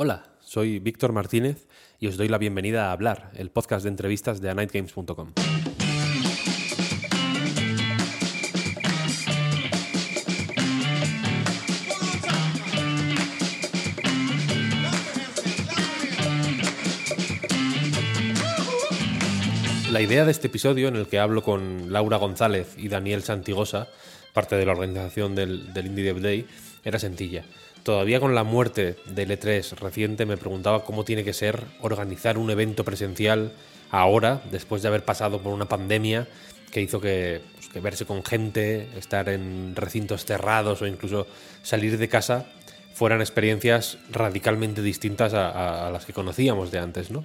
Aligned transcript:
Hola, 0.00 0.22
soy 0.38 0.78
Víctor 0.78 1.10
Martínez 1.10 1.66
y 1.98 2.06
os 2.06 2.16
doy 2.16 2.28
la 2.28 2.38
bienvenida 2.38 2.86
a 2.86 2.92
Hablar, 2.92 3.32
el 3.34 3.50
podcast 3.50 3.82
de 3.82 3.88
entrevistas 3.88 4.40
de 4.40 4.48
anightgames.com. 4.48 5.32
La 19.90 20.00
idea 20.00 20.24
de 20.24 20.30
este 20.30 20.46
episodio, 20.46 20.86
en 20.86 20.94
el 20.94 21.08
que 21.08 21.18
hablo 21.18 21.42
con 21.42 21.92
Laura 21.92 22.18
González 22.18 22.76
y 22.76 22.86
Daniel 22.86 23.24
Santigosa, 23.24 23.88
parte 24.32 24.54
de 24.54 24.64
la 24.64 24.70
organización 24.74 25.34
del, 25.34 25.72
del 25.72 25.86
Indie 25.86 26.04
Dev 26.04 26.20
Day, 26.20 26.46
era 26.84 27.00
sencilla. 27.00 27.44
Todavía 27.82 28.20
con 28.20 28.34
la 28.34 28.44
muerte 28.44 28.96
del 29.06 29.30
E3 29.30 29.76
reciente 29.78 30.26
me 30.26 30.36
preguntaba 30.36 30.84
cómo 30.84 31.04
tiene 31.04 31.24
que 31.24 31.32
ser 31.32 31.62
organizar 31.80 32.36
un 32.36 32.50
evento 32.50 32.84
presencial 32.84 33.52
ahora, 33.90 34.42
después 34.50 34.82
de 34.82 34.88
haber 34.88 35.04
pasado 35.04 35.40
por 35.40 35.54
una 35.54 35.66
pandemia 35.68 36.28
que 36.70 36.82
hizo 36.82 37.00
que, 37.00 37.40
pues, 37.72 37.82
verse 37.82 38.04
con 38.04 38.22
gente, 38.22 38.88
estar 38.98 39.28
en 39.30 39.74
recintos 39.74 40.26
cerrados 40.26 40.82
o 40.82 40.86
incluso 40.86 41.26
salir 41.62 41.96
de 41.96 42.08
casa 42.08 42.46
fueran 42.92 43.20
experiencias 43.20 43.96
radicalmente 44.10 44.82
distintas 44.82 45.32
a, 45.32 45.48
a- 45.50 45.86
a 45.88 45.90
las 45.90 46.04
que 46.04 46.12
conocíamos 46.12 46.70
de 46.70 46.80
antes, 46.80 47.10
¿no? 47.10 47.24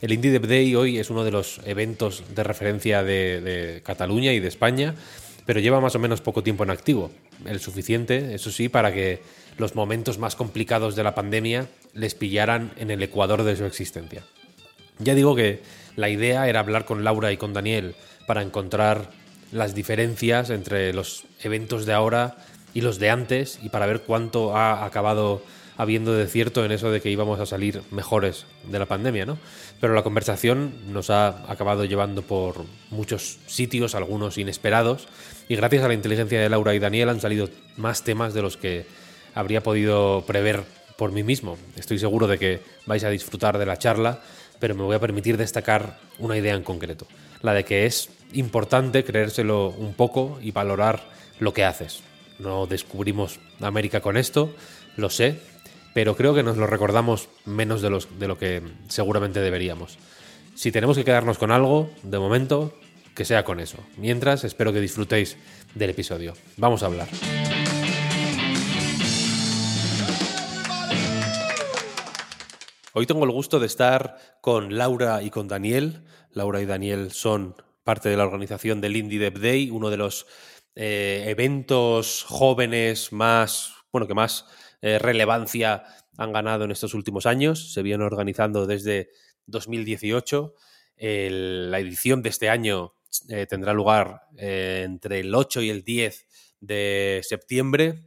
El 0.00 0.12
Indie 0.12 0.30
Dev 0.30 0.46
Day 0.46 0.74
hoy 0.76 0.98
es 0.98 1.10
uno 1.10 1.24
de 1.24 1.32
los 1.32 1.60
eventos 1.64 2.22
de 2.34 2.44
referencia 2.44 3.02
de, 3.02 3.40
de 3.40 3.82
Cataluña 3.82 4.32
y 4.32 4.38
de 4.38 4.46
España, 4.48 4.94
pero 5.48 5.60
lleva 5.60 5.80
más 5.80 5.94
o 5.94 5.98
menos 5.98 6.20
poco 6.20 6.42
tiempo 6.42 6.62
en 6.62 6.68
activo. 6.68 7.10
El 7.46 7.58
suficiente, 7.58 8.34
eso 8.34 8.50
sí, 8.50 8.68
para 8.68 8.92
que 8.92 9.22
los 9.56 9.74
momentos 9.74 10.18
más 10.18 10.36
complicados 10.36 10.94
de 10.94 11.02
la 11.02 11.14
pandemia 11.14 11.68
les 11.94 12.14
pillaran 12.14 12.70
en 12.76 12.90
el 12.90 13.02
ecuador 13.02 13.44
de 13.44 13.56
su 13.56 13.64
existencia. 13.64 14.24
Ya 14.98 15.14
digo 15.14 15.34
que 15.34 15.62
la 15.96 16.10
idea 16.10 16.50
era 16.50 16.60
hablar 16.60 16.84
con 16.84 17.02
Laura 17.02 17.32
y 17.32 17.38
con 17.38 17.54
Daniel 17.54 17.94
para 18.26 18.42
encontrar 18.42 19.10
las 19.50 19.74
diferencias 19.74 20.50
entre 20.50 20.92
los 20.92 21.24
eventos 21.42 21.86
de 21.86 21.94
ahora 21.94 22.36
y 22.74 22.82
los 22.82 22.98
de 22.98 23.08
antes 23.08 23.58
y 23.62 23.70
para 23.70 23.86
ver 23.86 24.02
cuánto 24.02 24.54
ha 24.54 24.84
acabado 24.84 25.42
habiendo 25.78 26.12
de 26.12 26.26
cierto 26.26 26.64
en 26.64 26.72
eso 26.72 26.90
de 26.90 27.00
que 27.00 27.08
íbamos 27.08 27.38
a 27.38 27.46
salir 27.46 27.82
mejores 27.92 28.46
de 28.68 28.80
la 28.80 28.86
pandemia, 28.86 29.24
¿no? 29.24 29.38
Pero 29.80 29.94
la 29.94 30.02
conversación 30.02 30.92
nos 30.92 31.08
ha 31.08 31.50
acabado 31.50 31.84
llevando 31.84 32.22
por 32.22 32.64
muchos 32.90 33.38
sitios, 33.46 33.94
algunos 33.94 34.38
inesperados, 34.38 35.06
y 35.48 35.54
gracias 35.54 35.84
a 35.84 35.88
la 35.88 35.94
inteligencia 35.94 36.40
de 36.40 36.48
Laura 36.48 36.74
y 36.74 36.80
Daniel 36.80 37.10
han 37.10 37.20
salido 37.20 37.48
más 37.76 38.02
temas 38.02 38.34
de 38.34 38.42
los 38.42 38.56
que 38.56 38.86
habría 39.34 39.62
podido 39.62 40.24
prever 40.26 40.64
por 40.96 41.12
mí 41.12 41.22
mismo. 41.22 41.56
Estoy 41.76 42.00
seguro 42.00 42.26
de 42.26 42.38
que 42.38 42.60
vais 42.84 43.04
a 43.04 43.10
disfrutar 43.10 43.56
de 43.56 43.66
la 43.66 43.78
charla, 43.78 44.20
pero 44.58 44.74
me 44.74 44.82
voy 44.82 44.96
a 44.96 45.00
permitir 45.00 45.36
destacar 45.36 46.00
una 46.18 46.36
idea 46.36 46.56
en 46.56 46.64
concreto, 46.64 47.06
la 47.40 47.54
de 47.54 47.64
que 47.64 47.86
es 47.86 48.10
importante 48.32 49.04
creérselo 49.04 49.68
un 49.68 49.94
poco 49.94 50.40
y 50.42 50.50
valorar 50.50 51.04
lo 51.38 51.52
que 51.52 51.64
haces. 51.64 52.02
No 52.40 52.66
descubrimos 52.66 53.38
América 53.60 54.00
con 54.00 54.16
esto, 54.16 54.52
lo 54.96 55.08
sé, 55.08 55.38
pero 55.98 56.14
creo 56.14 56.32
que 56.32 56.44
nos 56.44 56.56
lo 56.56 56.68
recordamos 56.68 57.28
menos 57.44 57.82
de, 57.82 57.90
de 58.20 58.28
lo 58.28 58.38
que 58.38 58.62
seguramente 58.86 59.40
deberíamos. 59.40 59.98
Si 60.54 60.70
tenemos 60.70 60.96
que 60.96 61.04
quedarnos 61.04 61.38
con 61.38 61.50
algo, 61.50 61.90
de 62.04 62.20
momento, 62.20 62.72
que 63.16 63.24
sea 63.24 63.44
con 63.44 63.58
eso. 63.58 63.78
Mientras, 63.96 64.44
espero 64.44 64.72
que 64.72 64.80
disfrutéis 64.80 65.36
del 65.74 65.90
episodio. 65.90 66.34
Vamos 66.56 66.84
a 66.84 66.86
hablar. 66.86 67.08
Hoy 72.92 73.06
tengo 73.06 73.24
el 73.24 73.32
gusto 73.32 73.58
de 73.58 73.66
estar 73.66 74.18
con 74.40 74.78
Laura 74.78 75.20
y 75.24 75.30
con 75.30 75.48
Daniel. 75.48 76.04
Laura 76.30 76.62
y 76.62 76.66
Daniel 76.66 77.10
son 77.10 77.56
parte 77.82 78.08
de 78.08 78.16
la 78.16 78.22
organización 78.22 78.80
del 78.80 78.96
Indie 78.96 79.18
Dev 79.18 79.40
Day, 79.40 79.70
uno 79.70 79.90
de 79.90 79.96
los 79.96 80.28
eh, 80.76 81.24
eventos 81.26 82.22
jóvenes 82.22 83.12
más, 83.12 83.72
bueno, 83.90 84.06
que 84.06 84.14
más 84.14 84.46
eh, 84.82 84.98
relevancia 84.98 85.84
han 86.16 86.32
ganado 86.32 86.64
en 86.64 86.70
estos 86.70 86.94
últimos 86.94 87.26
años. 87.26 87.72
Se 87.72 87.82
viene 87.82 88.04
organizando 88.04 88.66
desde 88.66 89.10
2018. 89.46 90.54
El- 90.96 91.70
la 91.70 91.78
edición 91.78 92.22
de 92.22 92.28
este 92.30 92.48
año 92.48 92.94
eh, 93.28 93.46
tendrá 93.46 93.72
lugar 93.72 94.22
eh, 94.36 94.82
entre 94.84 95.20
el 95.20 95.34
8 95.34 95.62
y 95.62 95.70
el 95.70 95.82
10 95.84 96.26
de 96.60 97.20
septiembre. 97.24 98.02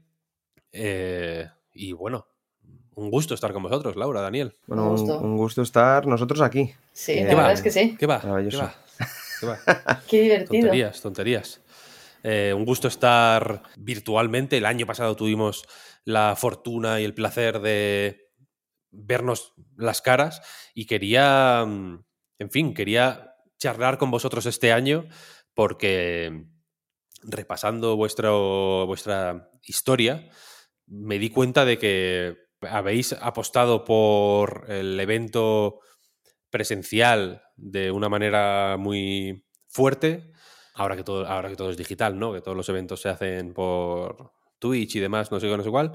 Eh, 0.72 1.48
y 1.74 1.94
bueno, 1.94 2.28
un 2.96 3.10
gusto 3.10 3.34
estar 3.34 3.54
con 3.54 3.64
vosotros, 3.64 3.96
Laura, 3.96 4.22
Daniel. 4.22 4.56
Bueno, 4.68 4.84
Un 4.86 4.90
gusto. 4.98 5.20
un 5.20 5.38
gusto 5.38 5.62
estar 5.62 6.06
nosotros 6.06 6.42
aquí. 6.42 6.74
Sí, 6.94 7.14
Eh, 7.14 7.24
la 7.26 7.36
verdad 7.36 7.54
es 7.54 7.62
que 7.62 7.72
sí. 7.72 7.96
¿Qué 7.98 8.06
va? 8.06 8.20
¿Qué 8.22 8.28
va? 8.28 8.76
¿Qué 9.40 9.46
va? 9.48 10.02
Qué 10.08 10.22
divertido. 10.22 10.62
Tonterías, 10.64 11.02
tonterías. 11.02 11.62
Eh, 12.24 12.54
un 12.56 12.66
gusto 12.66 12.88
estar 12.88 13.64
virtualmente. 13.78 14.58
El 14.58 14.66
año 14.66 14.86
pasado 14.86 15.16
tuvimos 15.16 15.66
la 16.06 16.36
fortuna 16.36 17.00
y 17.00 17.04
el 17.04 17.14
placer 17.14 17.60
de 17.60 18.32
vernos 18.92 19.54
las 19.78 20.02
caras 20.02 20.42
y 20.74 20.86
quería, 20.86 21.66
mm, 21.66 22.04
en 22.40 22.52
fin, 22.52 22.74
quería 22.74 23.36
charlar 23.58 23.98
con 23.98 24.12
vosotros 24.12 24.46
este 24.46 24.74
año 24.74 25.08
porque 25.54 26.46
repasando 27.24 27.96
vuestra 27.96 28.32
historia, 29.64 30.30
me 30.88 31.20
di 31.20 31.30
cuenta 31.30 31.66
de 31.66 31.78
que 31.78 32.38
habéis 32.62 33.14
apostado 33.14 33.86
por 33.86 34.66
el 34.70 35.00
evento 35.00 35.80
presencial 36.50 37.44
de 37.56 37.92
una 37.92 38.10
manera 38.10 38.76
muy 38.78 39.46
fuerte, 39.68 40.32
ahora 40.74 40.96
que 40.96 41.04
todo, 41.04 41.26
ahora 41.28 41.50
que 41.50 41.56
todo 41.56 41.70
es 41.70 41.78
digital, 41.78 42.20
¿no? 42.20 42.34
Que 42.34 42.42
todos 42.42 42.58
los 42.58 42.68
eventos 42.70 43.02
se 43.02 43.10
hacen 43.10 43.54
por 43.54 44.34
Twitch 44.62 44.96
y 44.96 45.00
demás, 45.02 45.30
no 45.32 45.42
sé 45.42 45.50
qué, 45.50 45.58
no 45.58 45.64
sé 45.64 45.70
cuál. 45.70 45.92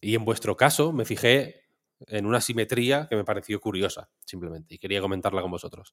Y 0.00 0.14
en 0.14 0.24
vuestro 0.24 0.56
caso 0.56 0.92
me 0.92 1.04
fijé 1.04 1.64
en 2.06 2.24
una 2.24 2.40
simetría 2.40 3.06
que 3.10 3.16
me 3.16 3.24
pareció 3.24 3.60
curiosa, 3.60 4.08
simplemente, 4.24 4.74
y 4.76 4.78
quería 4.78 5.00
comentarla 5.02 5.42
con 5.42 5.50
vosotros. 5.50 5.92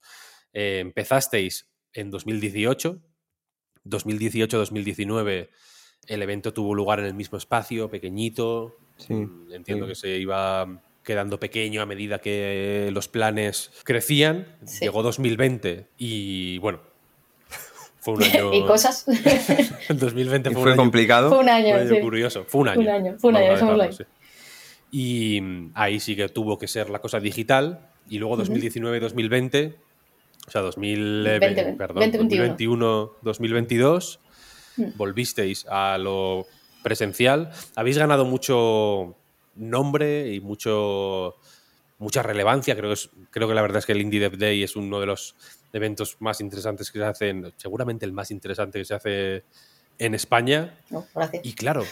Eh, 0.53 0.79
empezasteis 0.79 1.69
en 1.93 2.09
2018 2.11 3.01
2018-2019 3.85 5.49
el 6.07 6.21
evento 6.21 6.53
tuvo 6.53 6.73
lugar 6.75 6.99
en 6.99 7.05
el 7.05 7.13
mismo 7.13 7.37
espacio, 7.37 7.89
pequeñito. 7.89 8.75
Sí, 8.97 9.13
Mm, 9.13 9.53
Entiendo 9.53 9.85
sí. 9.85 9.89
que 9.91 9.95
se 9.95 10.17
iba 10.17 10.81
quedando 11.03 11.39
pequeño 11.39 11.81
a 11.81 11.85
medida 11.85 12.19
que 12.19 12.89
los 12.91 13.07
planes 13.07 13.71
crecían. 13.83 14.57
Sí. 14.65 14.85
Llegó 14.85 15.03
2020 15.03 15.89
y 15.97 16.57
bueno, 16.59 16.81
fue 18.05 18.13
un 18.15 18.23
año... 18.23 18.53
y 18.53 18.63
cosas. 18.65 19.05
El 19.89 19.97
2020 19.99 20.49
Y 20.49 20.53
fue, 20.53 20.61
fue 20.61 20.61
un 20.63 20.67
año 20.69 20.77
complicado. 20.77 21.29
Fue 21.29 21.37
un 21.39 21.43
un 21.45 21.49
año, 21.49 21.75
año 21.75 21.89
sí. 21.95 22.01
curioso. 22.01 22.43
Fue 22.47 22.61
un 22.61 22.67
año. 22.69 22.81
Un 22.81 22.89
año, 22.89 23.15
fue 23.19 23.29
un 23.29 23.35
año, 23.37 23.45
a 23.47 23.49
dejémoslo 23.51 23.83
dejarlo, 23.83 23.97
sí. 23.97 24.03
Y 24.91 25.41
mm, 25.41 25.71
ahí 25.75 25.99
sí 25.99 26.15
que 26.15 26.27
tuvo 26.29 26.57
que 26.57 26.67
ser 26.67 26.89
la 26.89 26.99
cosa 26.99 27.19
digital. 27.19 27.87
Y 28.09 28.17
luego 28.19 28.37
2019-2020, 28.37 29.75
o 30.47 30.51
sea, 30.51 30.61
2000, 30.61 31.27
eh, 31.27 31.39
20, 31.39 31.63
perdón, 31.73 32.11
2021. 32.11 33.13
2021-2022, 33.23 34.19
Mm. 34.77 34.83
volvisteis 34.95 35.65
a 35.69 35.97
lo 35.97 36.45
presencial. 36.81 37.51
Habéis 37.75 37.97
ganado 37.97 38.23
mucho 38.25 39.15
nombre 39.55 40.33
y 40.33 40.39
mucho 40.39 41.35
mucha 41.99 42.23
relevancia. 42.23 42.75
Creo 42.75 42.89
que, 42.89 42.93
es- 42.93 43.09
creo 43.31 43.47
que 43.49 43.53
la 43.53 43.61
verdad 43.61 43.79
es 43.79 43.85
que 43.85 43.91
el 43.91 44.01
Indie 44.01 44.19
Dev 44.21 44.37
Day 44.37 44.63
es 44.63 44.75
uno 44.77 44.99
de 45.01 45.05
los 45.07 45.35
eventos 45.73 46.17
más 46.19 46.41
interesantes 46.41 46.91
que 46.91 46.99
se 46.99 47.05
hacen, 47.05 47.53
seguramente 47.57 48.05
el 48.05 48.13
más 48.13 48.31
interesante 48.31 48.79
que 48.79 48.85
se 48.85 48.93
hace 48.93 49.43
en 49.97 50.15
España. 50.15 50.77
No. 50.89 51.05
Y 51.43 51.53
claro, 51.53 51.85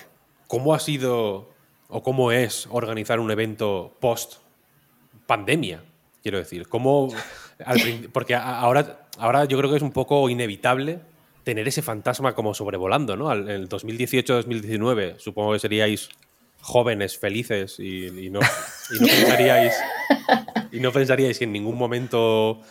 ¿cómo 0.47 0.73
ha 0.73 0.79
sido 0.79 1.49
o 1.87 2.03
cómo 2.03 2.31
es 2.31 2.67
organizar 2.71 3.19
un 3.19 3.31
evento 3.31 3.95
post 3.99 4.37
pandemia? 5.27 5.83
Quiero 6.21 6.37
decir, 6.37 6.67
¿cómo 6.67 7.09
al 7.65 7.79
porque 8.13 8.35
ahora, 8.35 9.07
ahora 9.17 9.45
yo 9.45 9.57
creo 9.57 9.69
que 9.69 9.77
es 9.77 9.83
un 9.83 9.91
poco 9.91 10.29
inevitable 10.29 10.99
tener 11.43 11.67
ese 11.67 11.81
fantasma 11.81 12.35
como 12.35 12.53
sobrevolando, 12.53 13.15
¿no? 13.15 13.31
En 13.33 13.49
el 13.49 13.69
2018-2019, 13.69 15.17
supongo 15.17 15.53
que 15.53 15.59
seríais 15.59 16.09
jóvenes, 16.61 17.17
felices 17.17 17.79
y, 17.79 18.25
y 18.25 18.29
no, 18.29 18.39
y 18.91 18.99
no 18.99 19.07
pensaríais 19.07 19.73
y 20.71 20.79
no 20.79 20.91
pensaríais 20.91 21.39
que 21.39 21.45
en 21.45 21.53
ningún 21.53 21.77
momento 21.77 22.61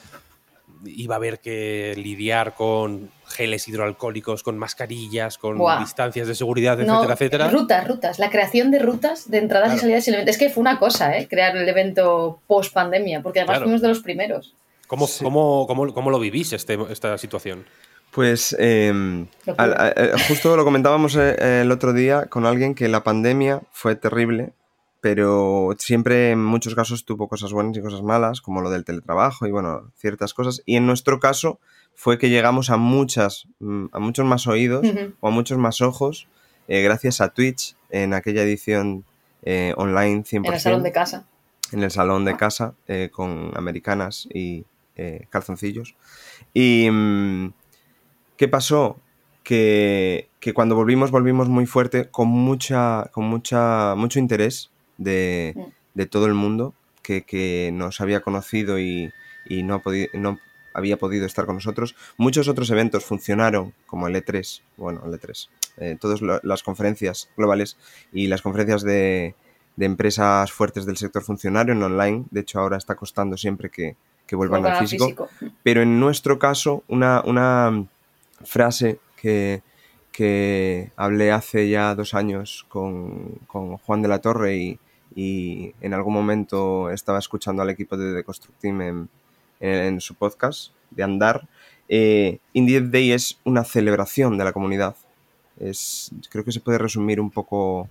iba 0.87 1.15
a 1.15 1.19
haber 1.19 1.41
que 1.41 1.95
lidiar 1.97 2.55
con 2.55 3.11
geles 3.27 3.67
hidroalcohólicos, 3.69 4.43
con 4.43 4.59
mascarillas, 4.59 5.39
con 5.39 5.59
Buah. 5.59 5.81
distancias 5.81 6.27
de 6.29 6.35
seguridad, 6.35 6.79
No, 6.79 6.95
etcétera, 7.05 7.15
etcétera. 7.15 7.51
Rutas, 7.51 7.89
rutas. 7.89 8.19
La 8.19 8.31
creación 8.31 8.71
de 8.71 8.79
rutas 8.79 9.31
de 9.31 9.39
entradas 9.39 9.75
y 9.75 9.79
salidas. 9.79 10.07
Es 10.27 10.39
que 10.39 10.51
fue 10.51 10.61
una 10.61 10.79
cosa, 10.79 11.17
¿eh? 11.19 11.29
Crear 11.29 11.57
el 11.57 11.69
evento 11.69 12.41
post 12.47 12.73
pandemia, 12.73 13.23
porque 13.23 13.41
además 13.41 13.55
Claro. 13.57 13.65
fuimos 13.67 13.83
de 13.83 13.89
los 13.89 14.01
primeros. 14.01 14.55
¿Cómo, 14.87 15.07
cómo, 15.23 15.67
cómo- 15.67 15.93
cómo 15.93 16.11
lo 16.11 16.19
vivís 16.19 16.53
este- 16.53 16.79
esta 16.91 17.19
situación? 17.19 17.67
Pues 18.11 18.57
eh, 18.59 18.91
al- 19.59 19.75
a- 19.75 19.93
eh, 19.95 20.13
justo 20.29 20.57
lo 20.57 20.65
comentábamos 20.65 21.15
eh, 21.17 21.61
el 21.61 21.71
otro 21.71 21.93
día 21.93 22.25
con 22.27 22.47
alguien 22.47 22.75
que 22.75 22.89
la 22.89 23.05
pandemia 23.05 23.61
fue 23.71 23.97
terrible, 23.97 24.53
pero 25.01 25.75
siempre 25.79 26.33
en 26.33 26.45
muchos 26.45 26.75
casos 26.75 27.05
tuvo 27.05 27.29
cosas 27.29 27.53
buenas 27.53 27.77
y 27.77 27.81
cosas 27.81 28.03
malas, 28.03 28.41
como 28.41 28.61
lo 28.61 28.71
del 28.71 28.85
teletrabajo 28.85 29.47
y 29.47 29.51
bueno, 29.51 29.93
ciertas 29.97 30.35
cosas. 30.35 30.63
Y 30.67 30.77
en 30.77 30.87
nuestro 30.87 31.21
caso 31.21 31.61
fue 31.95 32.19
que 32.19 32.31
llegamos 32.31 32.71
a 32.71 32.77
muchas, 32.77 33.47
mm, 33.61 33.87
a 33.93 33.99
muchos 33.99 34.25
más 34.27 34.47
oídos 34.47 34.87
o 35.21 35.29
a 35.29 35.31
muchos 35.31 35.59
más 35.59 35.81
ojos 35.81 36.29
eh, 36.69 36.83
gracias 36.83 37.21
a 37.21 37.31
Twitch 37.31 37.75
en 37.91 38.13
aquella 38.13 38.43
edición 38.43 39.05
eh, 39.43 39.73
online 39.77 40.23
100%. 40.25 40.47
En 40.47 40.53
el 40.53 40.61
salón 40.61 40.83
de 40.83 40.93
casa. 40.93 41.27
en 41.73 41.83
el 41.83 41.91
salón 41.91 42.25
de 42.25 42.37
casa 42.37 42.75
eh, 42.87 43.09
con 43.11 43.53
americanas 43.57 44.29
y 44.33 44.65
calzoncillos. 45.31 45.95
Y 46.53 46.89
mm, 46.91 47.53
¿qué 48.37 48.49
pasó? 48.49 48.99
Que, 49.45 50.29
que 50.41 50.53
cuando 50.53 50.75
volvimos, 50.75 51.13
volvimos 51.13 51.49
muy 51.49 51.67
fuerte, 51.67 52.11
con 52.11 52.27
mucha, 52.29 53.09
con 53.13 53.25
mucha, 53.25 53.95
mucho 53.95 54.19
interés 54.19 54.73
de, 54.99 55.55
de 55.95 56.07
todo 56.07 56.27
el 56.27 56.35
mundo 56.35 56.75
que, 57.03 57.23
que 57.23 57.71
nos 57.73 58.01
había 58.03 58.21
conocido 58.21 58.79
y, 58.79 59.11
y 59.49 59.63
no, 59.63 59.75
ha 59.77 59.83
podi- 59.83 60.11
no 60.13 60.39
había 60.75 60.99
podido 60.99 61.25
estar 61.25 61.47
con 61.47 61.55
nosotros. 61.57 61.97
Muchos 62.19 62.47
otros 62.49 62.71
eventos 62.71 63.05
funcionaron, 63.05 63.73
como 63.87 64.07
el 64.07 64.15
E3, 64.15 64.61
bueno, 64.77 65.03
el 65.07 65.13
E3, 65.19 65.49
eh, 65.79 65.97
todas 65.99 66.21
las 66.43 66.63
conferencias 66.63 67.31
globales 67.37 67.77
y 68.13 68.27
las 68.27 68.43
conferencias 68.43 68.83
de, 68.83 69.35
de 69.77 69.87
empresas 69.87 70.53
fuertes 70.53 70.85
del 70.85 70.97
sector 70.99 71.23
funcionaron 71.23 71.83
online. 71.83 72.25
De 72.31 72.41
hecho, 72.41 72.61
ahora 72.61 72.77
está 72.77 72.95
costando 72.95 73.37
siempre 73.37 73.71
que, 73.71 73.97
que 74.27 74.37
vuelvan 74.37 74.67
al 74.67 74.77
físico. 74.77 75.29
físico. 75.29 75.29
Pero 75.63 75.83
en 75.83 75.99
nuestro 75.99 76.39
caso, 76.39 76.85
una, 76.89 77.23
una 77.25 77.87
frase 78.45 78.99
que, 79.21 79.63
que 80.13 80.91
hablé 80.97 81.33
hace 81.33 81.69
ya 81.69 81.95
dos 81.95 82.15
años 82.15 82.67
con, 82.69 83.37
con 83.47 83.79
Juan 83.79 84.03
de 84.03 84.09
la 84.09 84.21
Torre 84.21 84.57
y, 84.57 84.79
y 85.23 85.75
en 85.81 85.95
algún 85.95 86.15
momento 86.15 86.91
estaba 86.91 87.19
escuchando 87.19 87.61
al 87.63 87.71
equipo 87.71 87.97
de 87.97 88.15
The 88.15 88.23
Construct 88.25 88.61
Team 88.61 88.81
en, 88.83 89.09
en- 89.59 89.85
en 89.95 90.01
su 90.01 90.15
podcast 90.15 90.71
de 90.91 91.03
Andar. 91.03 91.49
Eh, 91.89 92.39
Indie 92.53 92.81
Day 92.83 93.11
es 93.13 93.39
una 93.45 93.65
celebración 93.65 94.39
de 94.39 94.45
la 94.45 94.53
comunidad. 94.53 94.95
Es, 95.59 96.11
creo 96.31 96.45
que 96.45 96.53
se 96.53 96.61
puede 96.61 96.79
resumir 96.79 97.21
un 97.21 97.31
poco, 97.31 97.89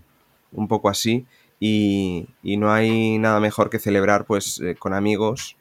un 0.54 0.68
poco 0.70 0.88
así. 0.90 1.26
Y, 1.60 2.28
y 2.44 2.56
no 2.58 2.72
hay 2.72 3.18
nada 3.18 3.40
mejor 3.40 3.70
que 3.70 3.80
celebrar 3.80 4.26
pues 4.26 4.60
eh, 4.62 4.76
con 4.76 4.94
amigos, 4.94 5.58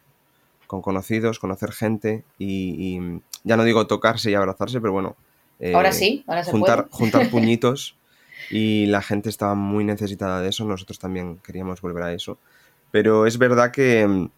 con 0.68 0.82
conocidos, 0.82 1.38
conocer 1.40 1.72
gente 1.72 2.22
y, 2.38 2.76
y 2.96 3.20
ya 3.44 3.56
no 3.56 3.64
digo 3.64 3.86
tocarse 3.86 4.30
y 4.30 4.34
abrazarse, 4.34 4.80
pero 4.80 4.92
bueno. 4.92 5.16
eh, 5.58 5.72
Ahora 5.74 5.92
sí, 5.92 6.22
ahora 6.28 6.44
se 6.44 6.50
juntar, 6.52 6.86
puede. 6.88 6.96
juntar 6.98 7.30
puñitos 7.30 7.96
y 8.50 8.86
la 8.86 9.02
gente 9.02 9.28
estaba 9.28 9.54
muy 9.54 9.84
necesitada 9.84 10.40
de 10.40 10.48
eso, 10.48 10.64
nosotros 10.64 10.98
también 10.98 11.38
queríamos 11.38 11.80
volver 11.80 12.02
a 12.04 12.12
eso. 12.12 12.38
Pero 12.90 13.26
es 13.26 13.38
verdad 13.38 13.70
que, 13.70 14.06
mm, 14.06 14.30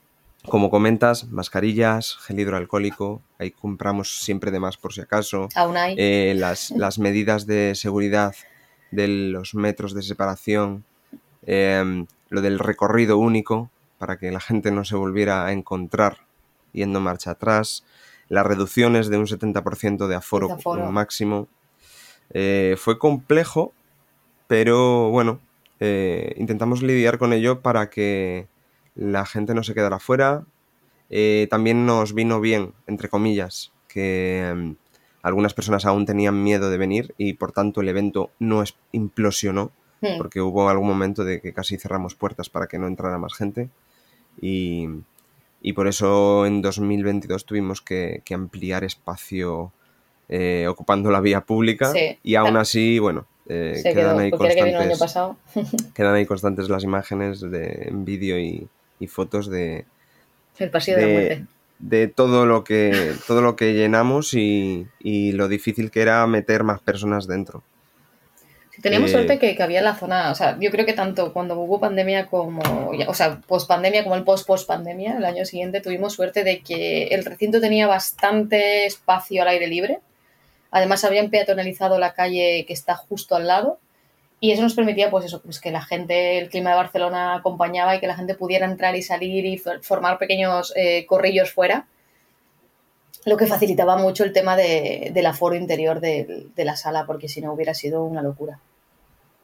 como 0.49 0.71
comentas, 0.71 1.29
mascarillas, 1.29 2.17
gel 2.19 2.41
hidroalcohólico, 2.41 3.21
ahí 3.39 3.51
compramos 3.51 4.21
siempre 4.23 4.51
de 4.51 4.61
más 4.61 4.77
por 4.77 4.93
si 4.93 5.01
acaso. 5.01 5.49
Aún 5.55 5.77
hay. 5.77 5.95
Eh, 5.99 6.35
las, 6.37 6.71
las 6.77 6.99
medidas 6.99 7.47
de 7.47 7.75
seguridad 7.75 8.35
de 8.91 9.09
los 9.09 9.55
metros 9.55 9.95
de 9.95 10.03
separación, 10.03 10.85
eh, 11.47 12.05
lo 12.31 12.41
del 12.41 12.59
recorrido 12.59 13.19
único 13.19 13.71
para 13.99 14.17
que 14.17 14.31
la 14.31 14.41
gente 14.41 14.71
no 14.71 14.85
se 14.85 14.97
volviera 14.97 15.45
a 15.47 15.53
encontrar 15.53 16.19
yendo 16.73 17.01
marcha 17.01 17.33
atrás, 17.33 17.85
las 18.29 18.47
reducciones 18.47 19.09
de 19.09 19.19
un 19.19 19.27
70% 19.27 20.07
de 20.07 20.15
aforo, 20.15 20.49
De 20.49 20.53
aforo. 20.55 20.93
máximo. 20.93 21.49
Eh, 22.31 22.77
fue 22.79 22.99
complejo, 22.99 23.73
pero 24.49 25.11
bueno, 25.11 25.39
eh, 25.79 26.35
intentamos 26.39 26.83
lidiar 26.83 27.19
con 27.19 27.33
ello 27.33 27.61
para 27.61 27.89
que 27.91 28.49
la 28.97 29.25
gente 29.27 29.55
no 29.55 29.63
se 29.63 29.75
quedara 29.75 30.01
fuera. 30.01 30.45
Eh, 31.11 31.47
también 31.51 31.87
nos 31.87 32.13
vino 32.15 32.41
bien, 32.41 32.73
entre 32.89 33.09
comillas, 33.09 33.73
que 33.87 34.49
em, 34.49 34.75
algunas 35.23 35.55
personas 35.55 35.85
aún 35.87 36.05
tenían 36.05 36.43
miedo 36.43 36.69
de 36.71 36.79
venir 36.79 37.15
y 37.17 37.35
por 37.35 37.53
tanto 37.53 37.81
el 37.81 37.89
evento 37.89 38.31
no 38.41 38.63
es- 38.63 38.75
implosionó, 38.93 39.71
Hmm. 40.01 40.17
porque 40.19 40.41
hubo 40.41 40.69
algún 40.69 40.87
momento 40.89 41.25
de 41.25 41.41
que 41.41 41.53
casi 41.53 41.77
cerramos 41.77 42.15
puertas 42.15 42.49
para 42.51 42.67
que 42.69 42.79
no 42.79 42.87
entrara 42.87 43.19
más 43.19 43.35
gente 43.35 43.69
y, 44.41 44.87
y 45.61 45.73
por 45.73 45.89
eso 45.89 46.47
en 46.47 46.63
2022 46.63 47.45
tuvimos 47.45 47.81
que, 47.83 48.23
que 48.25 48.35
ampliar 48.35 48.85
espacio 48.85 49.73
eh, 50.29 50.67
ocupando 50.69 51.11
la 51.11 51.21
vía 51.21 51.41
pública 51.41 51.91
Sí. 51.93 52.19
y 52.23 52.35
aún 52.37 52.57
así, 52.57 52.99
bueno, 53.01 53.27
eh, 53.49 53.75
se 53.77 53.95
quedan 53.95 54.17
quedó, 54.17 54.19
ahí 54.19 54.31
porque 54.31 54.47
era 54.47 54.55
que 54.55 54.65
vino 54.65 54.81
el 54.81 54.91
año 54.91 54.99
constantes 54.99 54.99
pasado. 54.99 55.37
quedan 55.95 56.15
ahí 56.15 56.27
constantes 56.27 56.69
las 56.69 56.85
imágenes 56.85 57.41
de 57.41 57.89
en 57.89 58.05
vídeo 58.05 58.39
y, 58.39 58.69
y 59.01 59.07
fotos 59.07 59.49
de, 59.49 59.87
El 60.59 60.71
pasillo 60.71 60.99
de, 60.99 61.03
la 61.03 61.13
muerte. 61.13 61.45
de 61.79 62.09
todo 62.09 62.47
lo 62.47 62.65
que 62.65 63.13
todo 63.27 63.41
lo 63.41 63.57
que 63.57 63.75
llenamos 63.75 64.35
y, 64.35 64.87
y 65.01 65.33
lo 65.33 65.49
difícil 65.49 65.91
que 65.91 66.03
era 66.03 66.27
meter 66.27 66.65
más 66.65 66.81
personas 66.81 67.27
dentro. 67.27 67.63
Teníamos 68.83 69.11
eh, 69.11 69.15
suerte 69.15 69.39
que, 69.39 69.57
que 69.57 69.63
había 69.63 69.83
la 69.83 69.97
zona, 69.97 70.31
o 70.31 70.35
sea, 70.35 70.57
yo 70.61 70.71
creo 70.71 70.87
que 70.87 70.93
tanto 70.93 71.33
cuando 71.33 71.59
hubo 71.59 71.81
pandemia 71.81 72.27
como, 72.27 72.61
o 73.07 73.15
sea, 73.15 73.41
post 73.41 73.67
pandemia 73.67 74.05
como 74.05 74.15
el 74.15 74.25
post 74.25 74.47
post 74.47 74.69
pandemia, 74.69 75.17
el 75.17 75.25
año 75.25 75.45
siguiente 75.45 75.81
tuvimos 75.81 76.13
suerte 76.13 76.45
de 76.45 76.61
que 76.61 77.09
el 77.09 77.25
recinto 77.25 77.61
tenía 77.61 77.87
bastante 77.87 78.87
espacio 78.87 79.43
al 79.43 79.49
aire 79.49 79.67
libre. 79.67 79.99
Además 80.71 81.05
habían 81.05 81.31
peatonalizado 81.31 81.99
la 81.99 82.13
calle 82.13 82.65
que 82.67 82.73
está 82.75 82.95
justo 82.97 83.35
al 83.37 83.47
lado 83.47 83.79
y 84.41 84.53
eso 84.53 84.63
nos 84.63 84.75
permitía, 84.75 85.11
pues 85.11 85.25
eso, 85.25 85.41
pues 85.43 85.61
que 85.61 85.71
la 85.73 85.83
gente, 85.83 86.39
el 86.39 86.49
clima 86.49 86.71
de 86.71 86.77
Barcelona 86.77 87.35
acompañaba 87.35 87.97
y 87.97 88.01
que 88.01 88.07
la 88.07 88.17
gente 88.17 88.35
pudiera 88.35 88.67
entrar 88.67 88.95
y 88.95 89.03
salir 89.03 89.45
y 89.47 89.59
for- 89.59 89.83
formar 89.83 90.19
pequeños 90.19 90.73
eh, 90.77 91.07
corrillos 91.07 91.51
fuera, 91.53 91.87
lo 93.25 93.37
que 93.37 93.47
facilitaba 93.47 93.97
mucho 93.97 94.25
el 94.25 94.33
tema 94.33 94.57
de- 94.57 95.11
del 95.13 95.27
aforo 95.27 95.55
interior 95.57 96.01
de, 96.01 96.47
de 96.55 96.65
la 96.65 96.77
sala, 96.77 97.05
porque 97.07 97.29
si 97.29 97.41
no 97.41 97.53
hubiera 97.53 97.75
sido 97.75 98.05
una 98.05 98.23
locura. 98.23 98.61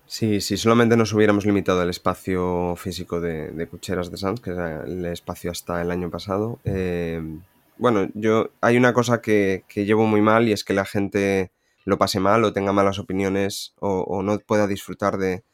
Sí, 0.06 0.40
si 0.42 0.56
solamente 0.58 0.96
nos 0.96 1.12
hubiéramos 1.14 1.44
limitado 1.46 1.80
al 1.80 1.90
espacio 1.90 2.76
físico 2.76 3.20
de, 3.20 3.50
de 3.50 3.66
Cucheras 3.66 4.10
de 4.10 4.18
Sans, 4.18 4.40
que 4.40 4.50
era 4.50 4.84
el 4.84 5.04
espacio 5.06 5.50
hasta 5.50 5.80
el 5.80 5.90
año 5.90 6.10
pasado. 6.10 6.58
eh, 6.64 7.20
bueno, 7.76 8.08
yo 8.14 8.50
hay 8.60 8.76
una 8.76 8.92
cosa 8.92 9.20
que, 9.20 9.64
que 9.68 9.84
llevo 9.84 10.06
muy 10.06 10.20
mal 10.20 10.48
y 10.48 10.52
es 10.52 10.64
que 10.64 10.74
la 10.74 10.84
gente 10.84 11.52
lo 11.84 11.98
pase 11.98 12.20
mal 12.20 12.44
o 12.44 12.52
tenga 12.52 12.72
malas 12.72 12.98
opiniones 12.98 13.74
o, 13.78 14.22
no 14.22 14.38
pueda 14.38 14.66
disfrutar 14.66 15.18
de, 15.18 15.44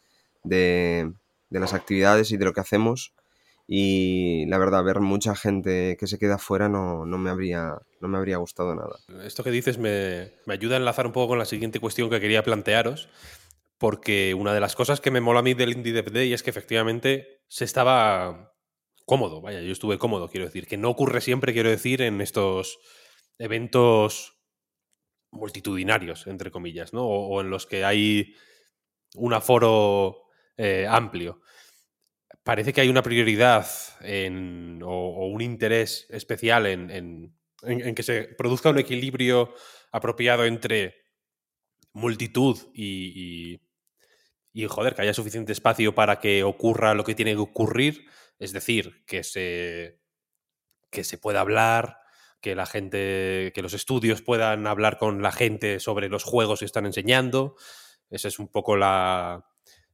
de, 0.45 1.13
las 1.51 1.75
actividades 1.75 2.31
y 2.31 2.37
de 2.37 2.45
lo 2.45 2.53
que 2.53 2.61
hacemos. 2.61 3.15
Y 3.67 4.47
la 4.47 4.59
verdad, 4.59 4.83
ver 4.83 5.01
mucha 5.01 5.37
gente 5.37 5.97
que 5.99 6.09
se 6.09 6.19
queda 6.19 6.39
fuera 6.39 6.69
no, 6.69 7.07
no, 7.07 7.19
me, 7.19 7.31
habría, 7.31 7.79
no 8.01 8.09
me 8.09 8.19
habría 8.19 8.39
gustado 8.39 8.75
nada. 8.75 8.99
Esto 9.25 9.45
que 9.45 9.51
dices 9.51 9.79
me, 9.79 10.33
me 10.47 10.55
ayuda 10.55 10.75
a 10.75 10.79
enlazar 10.79 11.07
un 11.07 11.13
poco 11.13 11.29
con 11.29 11.39
la 11.39 11.45
siguiente 11.45 11.79
cuestión 11.79 12.11
que 12.11 12.21
quería 12.21 12.43
plantearos, 12.43 13.09
porque 13.79 14.35
una 14.35 14.55
de 14.55 14.61
las 14.61 14.75
cosas 14.75 15.01
que 15.01 15.13
me 15.13 15.21
mola 15.21 15.41
a 15.41 15.45
mí 15.45 15.55
del 15.55 15.73
Indie 15.73 15.93
Dev 15.93 16.11
Day 16.11 16.33
es 16.33 16.43
que 16.43 16.51
efectivamente 16.51 17.43
se 17.47 17.65
estaba 17.65 18.53
cómodo, 19.11 19.41
vaya, 19.41 19.61
yo 19.61 19.73
estuve 19.73 19.99
cómodo, 19.99 20.29
quiero 20.29 20.47
decir, 20.47 20.69
que 20.69 20.77
no 20.77 20.89
ocurre 20.89 21.21
siempre, 21.21 21.53
quiero 21.53 21.69
decir, 21.69 22.01
en 22.01 22.21
estos 22.21 22.79
eventos 23.39 24.39
multitudinarios, 25.33 26.29
entre 26.29 26.53
comillas, 26.53 26.93
¿no? 26.93 27.05
O, 27.09 27.41
en 27.41 27.51
los 27.51 27.67
que 27.67 27.85
hay 27.85 28.37
un 29.17 29.35
aforo 29.35 30.27
eh, 30.57 30.87
amplio. 30.89 31.41
Parece 32.45 32.73
que 32.73 32.83
hay 32.83 32.89
una 32.89 33.03
prioridad 33.03 33.67
o, 34.85 35.27
un 35.27 35.41
interés 35.41 36.07
especial 36.11 36.67
en, 36.67 37.35
que 37.97 38.03
se 38.05 38.23
produzca 38.39 38.71
un 38.71 38.79
equilibrio 38.79 39.53
apropiado 39.91 40.45
entre 40.45 40.95
multitud 41.95 42.57
y, 42.73 43.61
joder, 44.69 44.95
que 44.95 45.03
haya 45.03 45.15
suficiente 45.15 45.53
espacio 45.53 45.95
para 45.95 46.19
que 46.19 46.45
ocurra 46.45 46.95
lo 46.95 47.05
que 47.05 47.15
tiene 47.15 47.33
que 47.33 47.41
ocurrir, 47.41 48.07
es 48.39 48.53
decir, 48.53 49.05
que 49.07 49.23
se, 49.23 50.01
que 50.91 51.05
se 51.05 51.19
pueda 51.19 51.41
hablar, 51.41 51.99
que 52.41 52.55
la 52.55 52.67
gente, 52.67 53.53
que 53.55 53.63
los 53.63 53.75
estudios 53.75 54.23
puedan 54.23 54.67
hablar 54.67 54.99
con 54.99 55.23
la 55.23 55.33
gente 55.33 55.79
sobre 55.79 56.09
los 56.09 56.25
juegos 56.25 56.61
que 56.61 56.65
están 56.65 56.87
enseñando. 56.87 57.57
Ese 58.09 58.29
es 58.29 58.39
un 58.39 58.49
poco 58.49 58.77
la, 58.77 59.45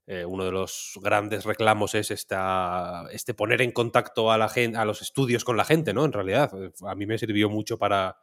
eh, 0.07 0.25
uno 0.25 0.45
de 0.45 0.53
los 0.53 0.99
grandes 1.03 1.45
reclamos 1.45 1.95
es 1.97 2.13
esta, 2.13 3.07
este 3.11 3.35
poner 3.35 3.61
en 3.61 3.73
contacto 3.73 4.31
a 4.31 4.39
la 4.39 4.49
gente, 4.49 4.79
a 4.79 4.85
los 4.85 5.03
estudios 5.03 5.45
con 5.45 5.57
la 5.57 5.65
gente, 5.65 5.93
¿no? 5.93 6.05
En 6.05 6.13
realidad, 6.13 6.53
a 6.87 6.95
mí 6.95 7.07
me 7.07 7.19
sirvió 7.19 7.51
mucho 7.51 7.77
para 7.77 8.17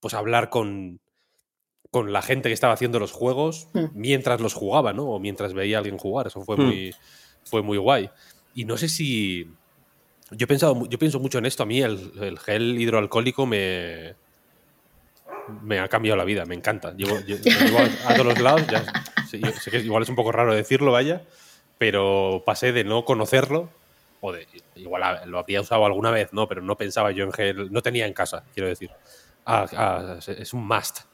pues 0.00 0.14
hablar 0.14 0.50
con, 0.50 1.00
con 1.90 2.12
la 2.12 2.22
gente 2.22 2.48
que 2.48 2.52
estaba 2.52 2.72
haciendo 2.72 2.98
los 2.98 3.12
juegos 3.12 3.68
hmm. 3.72 3.86
mientras 3.94 4.40
los 4.40 4.54
jugaba, 4.54 4.92
¿no? 4.92 5.06
O 5.06 5.18
mientras 5.18 5.54
veía 5.54 5.76
a 5.76 5.80
alguien 5.80 5.98
jugar. 5.98 6.28
Eso 6.28 6.40
fue 6.42 6.56
hmm. 6.56 6.62
muy, 6.62 6.94
fue 7.44 7.62
muy 7.62 7.78
guay. 7.78 8.10
Y 8.54 8.64
no 8.64 8.76
sé 8.76 8.88
si 8.88 9.48
yo, 10.30 10.44
he 10.44 10.46
pensado, 10.46 10.86
yo 10.88 10.98
pienso 10.98 11.18
mucho 11.18 11.38
en 11.38 11.46
esto. 11.46 11.64
A 11.64 11.66
mí 11.66 11.82
el, 11.82 12.38
gel 12.38 12.80
hidroalcohólico 12.80 13.46
me, 13.46 14.14
me 15.62 15.80
ha 15.80 15.88
cambiado 15.88 16.16
la 16.16 16.24
vida, 16.24 16.44
me 16.44 16.54
encanta. 16.54 16.94
Llevo, 16.94 17.16
a, 17.16 18.14
todos 18.14 18.26
los 18.26 18.40
lados. 18.40 18.62
sé 19.28 19.70
que 19.70 19.78
igual 19.78 20.04
es 20.04 20.08
un 20.08 20.16
poco 20.16 20.30
raro 20.30 20.54
decirlo, 20.54 20.92
vaya, 20.92 21.22
pero 21.78 22.42
pasé 22.46 22.72
de 22.72 22.84
no 22.84 23.04
conocerlo, 23.04 23.70
o 24.20 24.32
de 24.32 24.46
igual 24.76 25.02
lo 25.26 25.38
había 25.38 25.60
usado 25.60 25.84
alguna 25.86 26.10
vez, 26.10 26.32
no, 26.32 26.46
pero 26.46 26.62
no 26.62 26.76
pensaba 26.76 27.10
yo 27.10 27.24
en 27.24 27.32
gel, 27.32 27.72
no 27.72 27.82
tenía 27.82 28.06
en 28.06 28.12
casa, 28.12 28.44
quiero 28.54 28.68
decir. 28.68 28.90
es 30.38 30.54
un 30.54 30.66
must. 30.66 31.09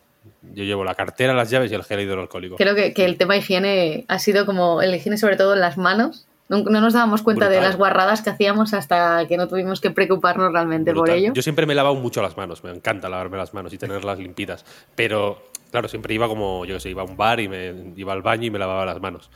Yo 0.54 0.64
llevo 0.64 0.84
la 0.84 0.94
cartera, 0.94 1.34
las 1.34 1.50
llaves 1.50 1.70
y 1.70 1.74
el 1.74 1.84
gel 1.84 2.00
hidroalcohólico. 2.00 2.56
Creo 2.56 2.74
que, 2.74 2.92
que 2.92 3.04
el 3.04 3.16
tema 3.16 3.36
higiene 3.36 4.04
ha 4.08 4.18
sido 4.18 4.46
como 4.46 4.82
el 4.82 4.94
higiene 4.94 5.18
sobre 5.18 5.36
todo 5.36 5.54
en 5.54 5.60
las 5.60 5.76
manos 5.76 6.26
no, 6.48 6.62
nos 6.62 6.92
dábamos 6.92 7.22
cuenta 7.22 7.48
de 7.48 7.60
las 7.60 7.76
guarradas 7.76 8.22
que 8.22 8.30
hacíamos 8.30 8.72
hasta 8.72 9.26
que 9.26 9.36
no 9.36 9.48
tuvimos 9.48 9.80
que 9.80 9.90
preocuparnos 9.90 10.52
realmente 10.52 10.94
por 10.94 11.10
ello. 11.10 11.32
Yo 11.34 11.42
siempre 11.42 11.66
me 11.66 11.72
he 11.72 11.76
lavado 11.76 11.96
mucho 11.96 12.22
las 12.22 12.36
manos, 12.36 12.62
me 12.62 12.70
encanta 12.70 13.08
lavarme 13.08 13.36
las 13.36 13.52
manos 13.52 13.72
y 13.72 13.78
tenerlas 13.78 14.18
limpitas. 14.18 14.64
Pero, 14.94 15.42
claro, 15.72 15.88
siempre 15.88 16.14
iba 16.14 16.28
como, 16.28 16.64
yo 16.64 16.74
qué 16.74 16.80
sé, 16.80 16.90
iba 16.90 17.02
a 17.02 17.04
un 17.04 17.16
bar 17.16 17.40
y 17.40 17.48
me 17.48 17.92
iba 17.96 18.12
al 18.12 18.22
baño 18.22 18.46
y 18.46 18.50
me 18.50 18.60
lavaba 18.60 18.86
las 18.86 19.00
manos. 19.00 19.28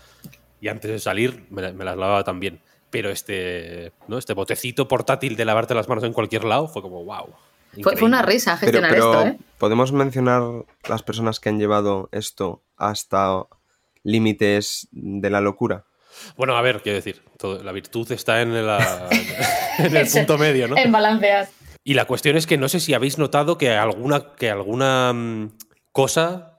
Y 0.61 0.69
antes 0.69 0.91
de 0.91 0.99
salir 1.01 1.47
me, 1.51 1.63
las 1.63 1.97
lavaba 1.97 2.23
también. 2.23 2.61
Pero 2.91 3.11
este, 3.11 3.93
¿no? 4.07 4.19
este 4.19 4.35
botecito 4.35 4.87
portátil 4.87 5.37
de 5.37 5.45
lavarte 5.45 5.75
las 5.75 5.89
manos 5.89 6.05
en 6.05 6.13
cualquier 6.13 6.45
lado 6.45 6.69
fue 6.69 6.81
como, 6.81 7.05
wow. 7.05 7.31
Fue, 7.83 7.95
una 8.03 8.23
risa 8.23 8.57
gestionar 8.57 8.95
esto, 8.95 9.27
¿eh? 9.27 9.39
¿Podemos 9.59 9.93
mencionar 9.93 10.43
las 10.89 11.03
personas 11.03 11.39
que 11.39 11.51
han 11.51 11.59
llevado 11.59 12.09
esto 12.13 12.63
hasta 12.77 13.45
límites 14.03 14.89
de 14.91 15.31
la 15.31 15.41
locura? 15.41 15.85
Bueno, 16.37 16.57
a 16.57 16.63
ver, 16.63 16.83
quiero 16.83 16.97
decir, 16.97 17.23
la 17.63 17.73
virtud 17.73 18.11
está 18.13 18.43
en, 18.43 18.53
el 19.79 20.09
punto 20.13 20.39
medio, 20.39 20.69
¿no? 20.69 20.77
En 20.77 20.91
balancear. 20.91 21.49
Y 21.85 21.95
la 21.95 22.05
cuestión 22.05 22.37
es 22.37 22.47
que 22.47 22.59
no 22.59 22.69
sé 22.69 22.81
si 22.81 22.95
habéis 22.95 23.19
notado 23.19 23.57
que 23.57 23.71
alguna, 23.71 24.35
que 24.37 24.51
alguna 24.51 25.13
mm, 25.13 25.53
cosa 25.93 26.59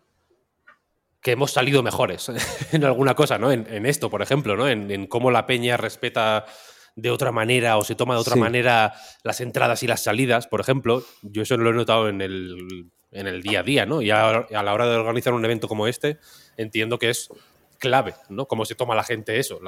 que 1.22 1.32
hemos 1.32 1.52
salido 1.52 1.84
mejores 1.84 2.32
en 2.72 2.84
alguna 2.84 3.14
cosa, 3.14 3.38
¿no? 3.38 3.52
En, 3.52 3.86
esto, 3.86 4.10
por 4.10 4.22
ejemplo, 4.22 4.56
¿no? 4.56 4.68
En, 4.68 5.08
cómo 5.08 5.32
la 5.32 5.46
peña 5.46 5.78
respeta 5.78 6.46
de 6.96 7.12
otra 7.12 7.32
manera 7.32 7.78
o 7.78 7.84
se 7.84 7.96
toma 7.96 8.16
de 8.16 8.22
otra 8.22 8.36
manera 8.36 8.94
las 9.24 9.42
entradas 9.42 9.84
y 9.84 9.88
las 9.88 10.02
salidas, 10.02 10.48
por 10.48 10.62
ejemplo. 10.62 11.04
Yo 11.22 11.44
eso 11.44 11.58
lo 11.58 11.70
he 11.70 11.74
notado 11.74 12.10
en 12.10 12.22
el, 12.22 12.92
en 13.12 13.28
el 13.28 13.42
día 13.42 13.62
a 13.62 13.64
día, 13.64 13.86
¿no? 13.86 14.02
Y 14.02 14.12
a 14.12 14.46
la 14.50 14.74
hora 14.74 14.88
de 14.88 14.96
organizar 14.96 15.34
un 15.34 15.46
evento 15.46 15.68
como 15.68 15.88
este, 15.88 16.18
entiendo 16.58 17.00
que 17.00 17.10
es 17.10 17.30
clave, 17.78 18.14
¿no? 18.30 18.48
Cómo 18.48 18.66
se 18.66 18.76
toma 18.76 18.96
la 18.96 19.04
gente 19.04 19.40
eso, 19.40 19.60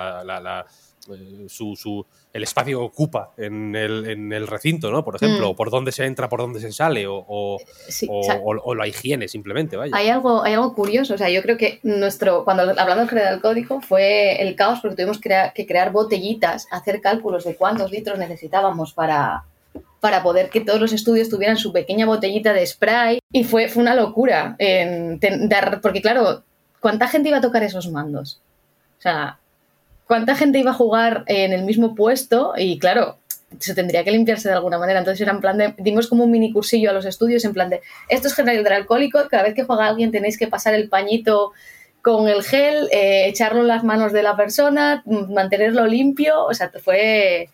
eh, 1.12 1.46
su, 1.50 2.06
el 2.32 2.44
espacio 2.44 2.80
que 2.80 2.86
ocupa 2.86 3.32
en 3.38 3.76
el, 3.76 4.48
recinto, 4.48 4.92
¿no? 4.92 5.04
Por 5.04 5.16
ejemplo, 5.16 5.48
mm. 5.48 5.52
o 5.52 5.56
por 5.56 5.70
dónde 5.70 5.92
se 5.92 6.06
entra, 6.06 6.30
por 6.30 6.40
dónde 6.40 6.60
se 6.60 6.72
sale, 6.72 7.06
o, 7.08 7.26
o, 7.28 8.76
la 8.76 8.88
higiene 8.88 9.28
simplemente, 9.28 9.76
vaya. 9.76 9.96
Hay 9.96 10.10
algo, 10.10 10.44
hay 10.44 10.54
algo 10.54 10.74
curioso, 10.74 11.16
o 11.16 11.18
sea, 11.18 11.30
yo 11.30 11.42
creo 11.42 11.58
que 11.58 11.80
nuestro, 11.84 12.44
cuando 12.44 12.64
hablamos 12.64 13.10
del 13.12 13.42
código 13.42 13.82
fue 13.82 14.42
el 14.42 14.56
caos 14.56 14.80
porque 14.82 14.96
tuvimos 14.96 15.20
que 15.20 15.66
crear, 15.66 15.92
botellitas, 15.92 16.68
hacer 16.72 17.02
cálculos 17.02 17.44
de 17.44 17.56
cuántos 17.56 17.92
litros 17.92 18.18
necesitábamos 18.18 18.94
para, 18.94 19.44
para 20.00 20.24
poder 20.24 20.50
que 20.50 20.62
todos 20.62 20.80
los 20.80 20.94
estudios 20.94 21.30
tuvieran 21.30 21.58
su 21.58 21.72
pequeña 21.72 22.06
botellita 22.06 22.54
de 22.54 22.66
spray 22.66 23.20
y 23.32 23.44
fue, 23.44 23.68
fue 23.68 23.84
una 23.84 23.96
locura, 23.96 24.56
en, 24.60 25.20
porque 25.82 26.02
claro, 26.02 26.44
¿cuánta 26.80 27.08
gente 27.08 27.30
iba 27.30 27.40
a 27.40 27.42
tocar 27.42 27.64
esos 27.64 27.90
mandos? 27.90 28.42
O 29.00 29.02
sea, 29.02 29.40
¿cuánta 30.13 30.36
gente 30.36 30.60
iba 30.60 30.70
a 30.70 30.75
jugar 30.75 31.24
en 31.25 31.53
el 31.53 31.63
mismo 31.63 31.96
puesto? 31.96 32.53
Y 32.55 32.77
claro, 32.77 33.17
se 33.58 33.74
tendría 33.74 34.03
que 34.03 34.12
limpiarse 34.12 34.48
de 34.48 34.53
alguna 34.53 34.77
manera. 34.77 35.00
Entonces 35.00 35.20
era 35.22 35.32
en 35.32 35.41
plan 35.41 35.58
de, 35.58 35.74
dimos 35.79 36.05
como 36.05 36.25
un 36.25 36.29
mini 36.29 36.53
cursillo 36.53 36.91
a 36.91 36.93
los 36.93 37.05
estudios 37.05 37.43
en 37.46 37.53
plan 37.53 37.72
de, 37.72 37.82
esto 38.10 38.27
es 38.27 38.36
gel 38.36 38.48
hidroalcohólico, 38.48 39.27
cada 39.27 39.41
vez 39.41 39.55
que 39.55 39.63
juega 39.63 39.88
alguien 39.88 40.12
tenéis 40.12 40.38
que 40.38 40.48
pasar 40.48 40.75
el 40.75 40.88
pañito 40.88 41.51
con 42.03 42.27
el 42.27 42.43
gel, 42.43 42.89
eh, 42.91 43.27
echarlo 43.27 43.62
en 43.62 43.70
las 43.70 43.84
manos 43.84 44.13
de 44.13 44.22
la 44.22 44.38
persona, 44.38 45.01
mantenerlo 45.08 45.88
limpio, 45.88 46.46
o 46.46 46.53
sea, 46.53 46.72
fue, 46.84 47.50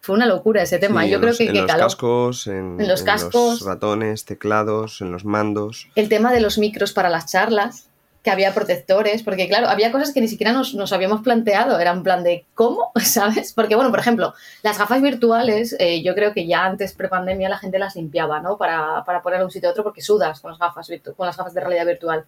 fue 0.00 0.14
una 0.14 0.26
locura 0.26 0.62
ese 0.62 0.78
tema. 0.78 1.04
Yo 1.04 1.20
creo 1.20 1.36
que, 1.36 1.48
en 1.48 1.56
los 1.56 1.66
cascos, 1.66 2.46
en, 2.46 2.86
los 2.86 3.02
cascos, 3.02 3.62
ratones, 3.62 4.24
teclados, 4.24 5.00
en 5.00 5.10
los 5.10 5.24
mandos. 5.24 5.88
El 5.96 6.08
tema 6.08 6.32
de 6.32 6.42
los 6.42 6.58
micros 6.58 6.92
para 6.92 7.08
las 7.08 7.26
charlas 7.26 7.87
que 8.28 8.32
había 8.32 8.52
protectores, 8.52 9.22
porque 9.22 9.48
claro, 9.48 9.70
había 9.70 9.90
cosas 9.90 10.12
que 10.12 10.20
ni 10.20 10.28
siquiera 10.28 10.52
nos, 10.52 10.92
habíamos 10.92 11.22
planteado, 11.22 11.80
era 11.80 11.94
un 11.94 12.02
plan 12.02 12.22
de 12.22 12.44
¿cómo? 12.52 12.92
¿Sabes? 13.02 13.54
Porque 13.54 13.74
bueno, 13.74 13.88
por 13.88 14.00
ejemplo, 14.00 14.34
las 14.62 14.76
gafas 14.76 15.00
virtuales, 15.00 15.74
eh, 15.78 16.02
yo 16.02 16.14
creo 16.14 16.34
que 16.34 16.46
ya 16.46 16.66
antes 16.66 16.92
prepandemia 16.92 17.48
la 17.48 17.56
gente 17.56 17.78
las 17.78 17.96
limpiaba, 17.96 18.40
¿no? 18.40 18.58
Para, 18.58 19.02
para 19.06 19.22
poner 19.22 19.42
un 19.42 19.50
sitio 19.50 19.70
a 19.70 19.72
otro 19.72 19.82
porque 19.82 20.02
sudas 20.02 20.40
con 20.40 20.50
las 20.50 20.60
gafas, 20.60 20.90
con 21.16 21.26
las 21.26 21.38
gafas 21.38 21.54
de 21.54 21.60
realidad 21.62 21.86
virtual. 21.86 22.26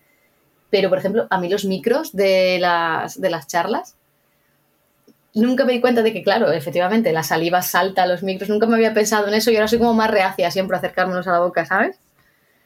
Pero, 0.71 0.89
por 0.89 0.97
ejemplo, 0.97 1.27
a 1.29 1.39
mí 1.39 1.51
los 1.51 1.67
micros 1.67 2.17
de 2.17 2.57
las, 2.59 3.21
de 3.21 3.29
las 3.29 3.47
charlas, 3.47 3.97
nunca 5.35 5.67
me 5.67 5.75
di 5.75 5.83
cuenta 5.83 6.01
de 6.01 6.15
que, 6.15 6.23
claro, 6.23 6.51
efectivamente, 6.51 7.13
la 7.13 7.25
saliva 7.25 7.61
salta 7.61 8.05
a 8.05 8.07
los 8.07 8.23
micros, 8.23 8.49
nunca 8.49 8.67
me 8.67 8.77
había 8.77 8.95
pensado 8.95 9.29
en 9.29 9.35
eso 9.35 9.51
y 9.51 9.57
ahora 9.57 9.69
soy 9.69 9.79
como 9.79 9.93
más 9.93 10.11
reacia 10.11 10.51
siempre 10.51 10.77
a 10.77 10.79
acercármelos 10.79 11.29
a 11.29 11.33
la 11.33 11.41
boca, 11.41 11.67
¿sabes? 11.67 11.99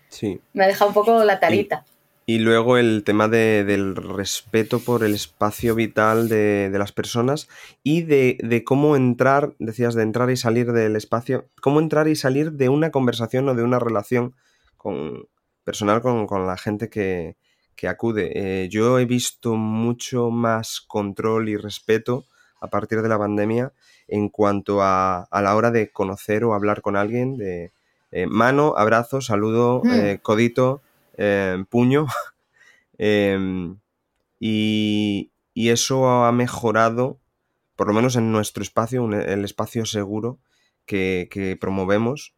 Sí. 0.08 0.40
Me 0.52 0.62
ha 0.62 0.68
dejado 0.68 0.90
un 0.90 0.94
poco 0.94 1.24
la 1.24 1.40
tarita. 1.40 1.84
Y 2.26 2.38
luego 2.38 2.78
el 2.78 3.04
tema 3.04 3.28
del 3.28 3.96
respeto 3.96 4.80
por 4.80 5.04
el 5.04 5.14
espacio 5.14 5.74
vital 5.74 6.28
de, 6.28 6.70
las 6.72 6.92
personas 6.92 7.48
y 7.82 8.02
de, 8.02 8.62
cómo 8.64 8.96
entrar, 8.96 9.54
decías, 9.58 9.94
de 9.94 10.04
entrar 10.04 10.30
y 10.30 10.36
salir 10.36 10.72
del 10.72 10.96
espacio, 10.96 11.46
cómo 11.60 11.80
entrar 11.80 12.08
y 12.08 12.16
salir 12.16 12.52
de 12.52 12.70
una 12.70 12.90
conversación 12.90 13.48
o 13.48 13.54
de 13.54 13.62
una 13.62 13.78
relación 13.78 14.34
con, 14.78 15.28
personal 15.64 16.00
con, 16.00 16.46
la 16.46 16.56
gente 16.56 16.88
que, 16.88 17.36
acude. 17.86 18.32
Eh, 18.34 18.68
yo 18.70 18.98
he 18.98 19.04
visto 19.04 19.56
mucho 19.56 20.30
más 20.30 20.80
control 20.80 21.50
y 21.50 21.58
respeto 21.58 22.24
a 22.58 22.68
partir 22.68 23.02
de 23.02 23.10
la 23.10 23.18
pandemia 23.18 23.74
en 24.08 24.30
cuanto 24.30 24.80
a, 24.80 25.24
a 25.24 25.42
la 25.42 25.54
hora 25.54 25.70
de 25.70 25.90
conocer 25.90 26.44
o 26.44 26.54
hablar 26.54 26.80
con 26.80 26.96
alguien, 26.96 27.36
de 27.36 27.72
eh, 28.14 28.28
mano, 28.28 28.74
abrazo, 28.76 29.20
saludo, 29.20 29.82
mm. 29.82 29.90
eh, 29.90 30.18
codito 30.22 30.82
eh, 31.16 31.64
puño. 31.68 32.06
Em, 32.96 33.80
y, 34.38 35.32
eso 35.54 36.06
ha 36.06 36.30
mejorado, 36.30 37.18
por 37.74 37.88
lo 37.88 37.92
menos 37.92 38.14
en 38.14 38.30
nuestro 38.30 38.62
espacio, 38.62 39.10
el 39.12 39.44
espacio 39.44 39.84
seguro 39.84 40.38
que, 40.86 41.58
promovemos, 41.60 42.34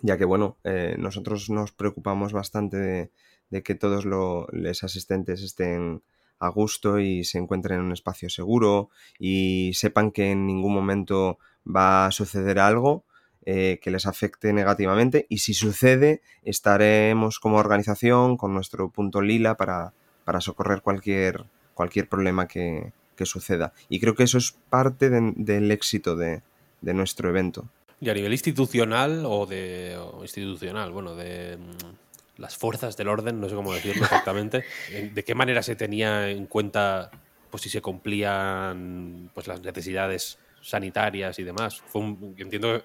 ya 0.00 0.16
que 0.16 0.24
bueno, 0.24 0.56
eh, 0.64 0.96
nosotros 0.98 1.50
nos 1.50 1.72
preocupamos 1.72 2.32
bastante 2.32 3.12
de 3.50 3.62
que 3.62 3.74
todos 3.74 4.06
los 4.06 4.82
asistentes 4.82 5.42
estén 5.42 6.02
a 6.38 6.48
gusto 6.48 6.98
y 6.98 7.24
se 7.24 7.38
encuentren 7.38 7.78
en 7.78 7.86
un 7.86 7.92
espacio 7.92 8.28
seguro 8.28 8.90
y 9.18 9.72
sepan 9.74 10.10
que 10.10 10.32
en 10.32 10.46
ningún 10.46 10.74
momento 10.74 11.38
va 11.64 12.06
a 12.06 12.10
suceder 12.10 12.58
algo 12.58 13.04
eh, 13.44 13.80
que 13.82 13.90
les 13.90 14.06
afecte 14.06 14.52
negativamente 14.52 15.26
y 15.28 15.38
si 15.38 15.52
sucede 15.52 16.22
estaremos 16.44 17.40
como 17.40 17.56
organización 17.56 18.36
con 18.36 18.54
nuestro 18.54 18.88
punto 18.88 19.20
lila 19.20 19.56
para, 19.56 19.92
para 20.24 20.40
socorrer 20.40 20.80
cualquier, 20.80 21.44
cualquier 21.74 22.08
problema 22.08 22.46
que, 22.46 22.92
que, 23.16 23.26
suceda. 23.26 23.72
Y 23.88 23.98
creo 23.98 24.14
que 24.14 24.22
eso 24.22 24.38
es 24.38 24.52
parte 24.70 25.10
de, 25.10 25.32
del 25.34 25.72
éxito 25.72 26.14
de, 26.14 26.42
de, 26.82 26.94
nuestro 26.94 27.28
evento. 27.28 27.68
Y 28.00 28.10
a 28.10 28.14
nivel 28.14 28.30
institucional 28.30 29.24
o 29.26 29.44
de 29.46 29.96
o 29.96 30.22
institucional, 30.22 30.92
bueno, 30.92 31.16
de 31.16 31.56
mm, 31.56 32.40
las 32.40 32.56
fuerzas 32.56 32.96
del 32.96 33.08
orden, 33.08 33.40
no 33.40 33.48
sé 33.48 33.56
cómo 33.56 33.74
decirlo 33.74 34.04
exactamente, 34.04 34.62
¿de 35.14 35.24
qué 35.24 35.34
manera 35.34 35.64
se 35.64 35.74
tenía 35.74 36.30
en 36.30 36.46
cuenta 36.46 37.10
pues 37.50 37.64
si 37.64 37.70
se 37.70 37.82
cumplían 37.82 39.30
pues 39.34 39.48
las 39.48 39.60
necesidades 39.62 40.38
sanitarias 40.60 41.40
y 41.40 41.42
demás? 41.42 41.82
Fue 41.88 42.02
un, 42.02 42.36
entiendo 42.38 42.78
que 42.78 42.84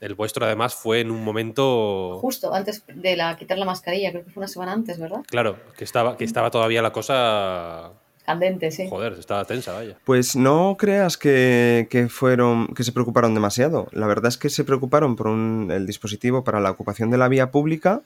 el 0.00 0.14
vuestro, 0.14 0.46
además, 0.46 0.74
fue 0.74 1.00
en 1.00 1.10
un 1.10 1.24
momento. 1.24 2.18
Justo 2.20 2.54
antes 2.54 2.84
de 2.86 3.16
la 3.16 3.36
quitar 3.36 3.58
la 3.58 3.64
mascarilla, 3.64 4.10
creo 4.10 4.24
que 4.24 4.30
fue 4.30 4.40
una 4.40 4.48
semana 4.48 4.72
antes, 4.72 4.98
¿verdad? 4.98 5.22
Claro, 5.26 5.58
que 5.76 5.84
estaba, 5.84 6.16
que 6.16 6.24
estaba 6.24 6.50
todavía 6.50 6.82
la 6.82 6.92
cosa. 6.92 7.92
Candente, 8.24 8.70
sí. 8.70 8.88
Joder, 8.88 9.14
estaba 9.14 9.44
tensa, 9.44 9.72
vaya. 9.72 9.96
Pues 10.04 10.36
no 10.36 10.76
creas 10.78 11.16
que, 11.16 11.88
que, 11.90 12.08
fueron. 12.08 12.68
que 12.68 12.84
se 12.84 12.92
preocuparon 12.92 13.34
demasiado. 13.34 13.88
La 13.90 14.06
verdad 14.06 14.28
es 14.28 14.38
que 14.38 14.50
se 14.50 14.64
preocuparon 14.64 15.16
por 15.16 15.28
un, 15.28 15.70
el 15.72 15.86
dispositivo 15.86 16.44
para 16.44 16.60
la 16.60 16.70
ocupación 16.70 17.10
de 17.10 17.18
la 17.18 17.28
vía 17.28 17.50
pública, 17.50 18.02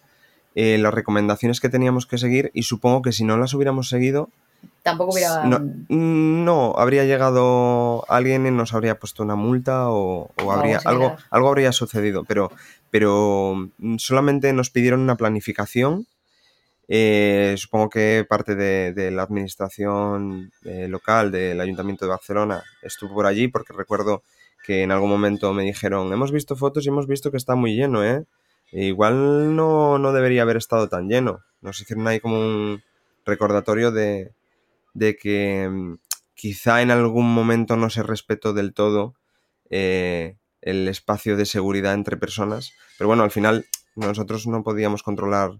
eh, 0.55 0.79
las 0.79 0.95
recomendaciones 0.95 1.61
que 1.61 1.69
teníamos 1.69 2.07
que 2.07 2.19
seguir, 2.19 2.51
y 2.55 2.63
supongo 2.63 3.03
que 3.03 3.13
si 3.13 3.25
no 3.25 3.37
las 3.37 3.53
hubiéramos 3.53 3.89
seguido, 3.89 4.31
tampoco 4.83 5.13
hubiera... 5.13 5.45
No, 5.45 5.61
no, 5.89 6.75
habría 6.77 7.05
llegado 7.05 8.05
alguien 8.09 8.47
y 8.47 8.51
nos 8.51 8.75
habría 8.75 8.99
puesto 8.99 9.23
una 9.23 9.37
multa 9.37 9.91
o, 9.91 10.31
o 10.43 10.53
habría 10.53 10.81
algo, 10.85 11.17
algo 11.31 11.49
habría 11.49 11.73
sucedido, 11.73 12.25
pero, 12.25 12.51
pero 12.91 13.71
solamente 13.99 14.53
nos 14.53 14.71
pidieron 14.71 15.01
una 15.01 15.17
planificación. 15.17 16.07
Eh, 16.89 17.55
supongo 17.57 17.89
que 17.89 18.27
parte 18.29 18.55
de, 18.55 18.93
de 18.93 19.11
la 19.11 19.23
administración 19.23 20.53
eh, 20.65 20.89
local 20.89 21.31
del 21.31 21.61
Ayuntamiento 21.61 22.05
de 22.05 22.11
Barcelona 22.11 22.63
estuvo 22.83 23.15
por 23.15 23.27
allí 23.27 23.49
porque 23.49 23.73
recuerdo 23.73 24.23
que 24.65 24.83
en 24.83 24.91
algún 24.91 25.09
momento 25.09 25.53
me 25.53 25.63
dijeron, 25.63 26.13
hemos 26.13 26.33
visto 26.33 26.57
fotos 26.57 26.85
y 26.85 26.89
hemos 26.89 27.07
visto 27.07 27.31
que 27.31 27.37
está 27.37 27.55
muy 27.55 27.75
lleno, 27.75 28.05
¿eh? 28.05 28.25
E 28.73 28.87
igual 28.87 29.55
no, 29.55 29.99
no 29.99 30.13
debería 30.13 30.43
haber 30.43 30.57
estado 30.57 30.89
tan 30.89 31.09
lleno. 31.09 31.41
Nos 31.61 31.81
hicieron 31.81 32.07
ahí 32.09 32.21
como 32.21 32.39
un 32.39 32.83
recordatorio 33.25 33.91
de, 33.91 34.33
de 34.95 35.17
que 35.17 35.69
mm, 35.71 35.99
quizá 36.35 36.83
en 36.83 36.91
algún 36.91 37.33
momento 37.33 37.77
no 37.77 37.91
se 37.91 38.03
respetó 38.03 38.53
del 38.53 38.75
todo 38.75 39.15
eh, 39.71 40.37
el 40.61 40.89
espacio 40.89 41.37
de 41.37 41.47
seguridad 41.47 41.95
entre 41.95 42.17
personas, 42.17 42.73
pero 42.99 43.09
bueno, 43.09 43.23
al 43.23 43.31
final 43.31 43.67
nosotros 43.97 44.47
no 44.47 44.63
podíamos 44.63 45.03
controlar 45.03 45.51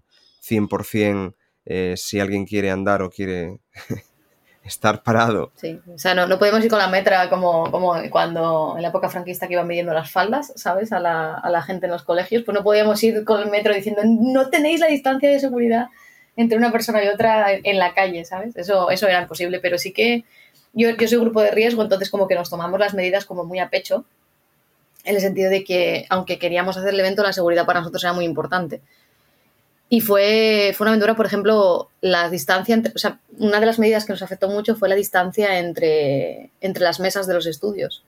100% 0.47 1.35
eh, 1.65 1.93
si 1.97 2.19
alguien 2.19 2.45
quiere 2.45 2.71
andar 2.71 3.01
o 3.01 3.09
quiere 3.09 3.59
estar 4.63 5.03
parado. 5.03 5.51
Sí, 5.55 5.79
o 5.93 5.97
sea, 5.97 6.13
no, 6.13 6.27
no, 6.27 6.37
podemos 6.39 6.63
ir 6.63 6.69
con 6.69 6.79
la 6.79 6.87
metra 6.87 7.29
como, 7.29 7.69
como 7.71 7.95
cuando 8.09 8.73
en 8.75 8.81
la 8.81 8.89
época 8.89 9.09
franquista 9.09 9.47
que 9.47 9.53
iban 9.53 9.67
midiendo 9.67 9.93
las 9.93 10.11
faldas, 10.11 10.53
¿sabes? 10.55 10.91
A 10.91 10.99
la, 10.99 11.35
a 11.35 11.49
la 11.49 11.61
gente 11.61 11.85
en 11.85 11.91
los 11.91 12.03
colegios, 12.03 12.43
pues 12.43 12.55
no 12.57 12.63
podíamos 12.63 13.01
ir 13.03 13.23
con 13.23 13.41
el 13.41 13.49
metro 13.49 13.73
diciendo, 13.73 14.01
no 14.05 14.49
tenéis 14.49 14.79
la 14.79 14.87
distancia 14.87 15.29
de 15.29 15.39
seguridad 15.39 15.87
entre 16.35 16.57
una 16.57 16.71
persona 16.71 17.03
y 17.03 17.07
otra 17.07 17.53
en 17.53 17.79
la 17.79 17.93
calle, 17.93 18.25
¿sabes? 18.25 18.55
Eso, 18.55 18.89
eso 18.89 19.07
era 19.07 19.21
imposible, 19.21 19.59
pero 19.59 19.77
sí 19.77 19.91
que 19.91 20.23
yo, 20.73 20.89
yo 20.91 21.07
soy 21.07 21.19
grupo 21.19 21.41
de 21.41 21.51
riesgo, 21.51 21.83
entonces 21.83 22.09
como 22.09 22.27
que 22.27 22.35
nos 22.35 22.49
tomamos 22.49 22.79
las 22.79 22.93
medidas 22.93 23.25
como 23.25 23.45
muy 23.45 23.59
a 23.59 23.69
pecho, 23.69 24.05
en 25.03 25.15
el 25.15 25.21
sentido 25.21 25.49
de 25.49 25.63
que 25.63 26.05
aunque 26.09 26.39
queríamos 26.39 26.77
hacer 26.77 26.93
el 26.93 26.99
evento, 26.99 27.23
la 27.23 27.33
seguridad 27.33 27.65
para 27.65 27.79
nosotros 27.79 28.03
era 28.03 28.13
muy 28.13 28.25
importante. 28.25 28.81
Y 29.89 30.01
fue, 30.01 30.73
fue 30.75 30.85
una 30.85 30.91
aventura, 30.91 31.15
por 31.15 31.25
ejemplo, 31.25 31.89
la 32.01 32.29
distancia, 32.29 32.73
entre, 32.73 32.93
o 32.95 32.97
sea, 32.97 33.19
una 33.37 33.59
de 33.59 33.65
las 33.67 33.77
medidas 33.77 34.05
que 34.05 34.13
nos 34.13 34.23
afectó 34.23 34.49
mucho 34.49 34.75
fue 34.75 34.89
la 34.89 34.95
distancia 34.95 35.59
entre, 35.59 36.49
entre 36.61 36.83
las 36.83 36.99
mesas 36.99 37.27
de 37.27 37.35
los 37.35 37.45
estudios. 37.45 38.03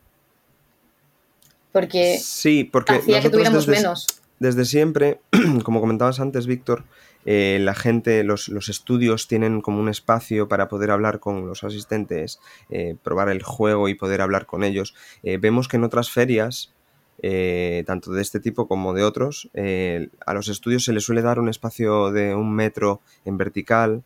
Porque, 1.72 2.18
sí, 2.18 2.64
porque 2.64 2.94
hacía 2.94 3.22
que 3.22 3.30
tuviéramos 3.30 3.68
desde, 3.68 3.82
menos. 3.84 4.08
Desde 4.40 4.66
siempre, 4.66 5.20
como 5.64 5.82
comentabas 5.82 6.20
antes, 6.20 6.48
Víctor, 6.48 6.86
eh, 7.26 7.58
la 7.60 7.74
gente, 7.74 8.24
los, 8.24 8.50
los, 8.50 8.70
estudios 8.70 9.28
tienen 9.28 9.62
como 9.62 9.80
un 9.80 9.90
espacio 9.90 10.48
para 10.48 10.68
poder 10.68 10.92
hablar 10.92 11.20
con 11.20 11.48
los 11.48 11.64
asistentes, 11.64 12.40
eh, 12.70 12.96
probar 13.04 13.30
el 13.30 13.42
juego 13.42 13.90
y 13.90 13.96
poder 13.96 14.22
hablar 14.22 14.46
con 14.46 14.64
ellos. 14.64 14.94
Eh, 15.24 15.38
vemos 15.38 15.68
que 15.68 15.78
en 15.78 15.84
otras 15.84 16.12
ferias, 16.12 16.72
tanto 17.88 18.12
de 18.12 18.22
este 18.22 18.40
tipo 18.40 18.68
como 18.68 18.94
de 18.94 19.04
otros, 19.04 19.50
a 19.56 20.34
los 20.36 20.48
estudios 20.48 20.84
se 20.84 20.94
les 20.94 21.04
suele 21.04 21.24
dar 21.24 21.40
un 21.40 21.50
espacio 21.50 22.12
de 22.12 22.36
un 22.36 22.54
metro 22.54 23.02
en 23.24 23.38
vertical, 23.38 24.04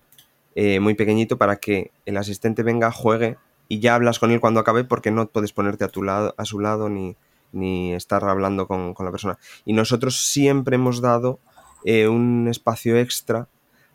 muy 0.55 0.93
pequeñito, 0.93 1.37
para 1.37 1.57
que 1.57 1.91
el 2.05 2.15
asistente 2.15 2.63
venga, 2.63 2.91
juegue 2.91 3.35
y 3.67 3.79
ya 3.79 3.95
hablas 3.95 4.19
con 4.19 4.31
él 4.31 4.39
cuando 4.39 4.61
acabe 4.61 4.85
porque 4.85 5.11
no 5.11 5.27
puedes 5.27 5.51
ponerte 5.51 5.83
a, 5.83 5.89
tu 5.89 6.01
lado, 6.01 6.33
a 6.37 6.45
su 6.45 6.61
lado 6.61 6.87
ni, 6.87 7.17
ni 7.51 7.93
estar 7.93 8.23
hablando 8.23 8.67
con, 8.67 8.93
con 8.93 9.05
la 9.05 9.11
persona. 9.11 9.37
Y 9.65 9.73
nosotros 9.73 10.25
siempre 10.25 10.75
hemos 10.75 11.01
dado 11.01 11.39
eh, 11.85 12.07
un 12.07 12.47
espacio 12.49 12.97
extra 12.97 13.47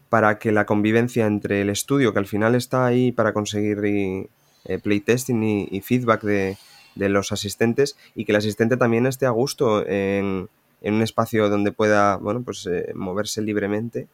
para 0.08 0.38
que 0.38 0.52
la 0.52 0.64
convivencia 0.64 1.26
entre 1.26 1.60
el 1.60 1.70
estudio, 1.70 2.12
que 2.12 2.20
al 2.20 2.26
final 2.26 2.54
está 2.54 2.86
ahí 2.86 3.10
para 3.10 3.32
conseguir 3.32 3.84
y, 3.84 4.28
eh, 4.64 4.78
playtesting 4.78 5.42
y, 5.42 5.68
y 5.70 5.80
feedback 5.80 6.22
de, 6.22 6.56
de, 6.94 7.08
los 7.08 7.32
asistentes, 7.32 7.96
y 8.14 8.24
que 8.24 8.32
el 8.32 8.36
asistente 8.36 8.76
también 8.76 9.06
esté 9.06 9.26
a 9.26 9.30
gusto 9.30 9.84
en, 9.86 10.48
en 10.82 10.94
un 10.94 11.02
espacio 11.02 11.48
donde 11.48 11.72
pueda 11.72 12.16
bueno, 12.16 12.42
pues, 12.42 12.66
eh, 12.66 12.92
moverse 12.94 13.42
libremente 13.42 14.06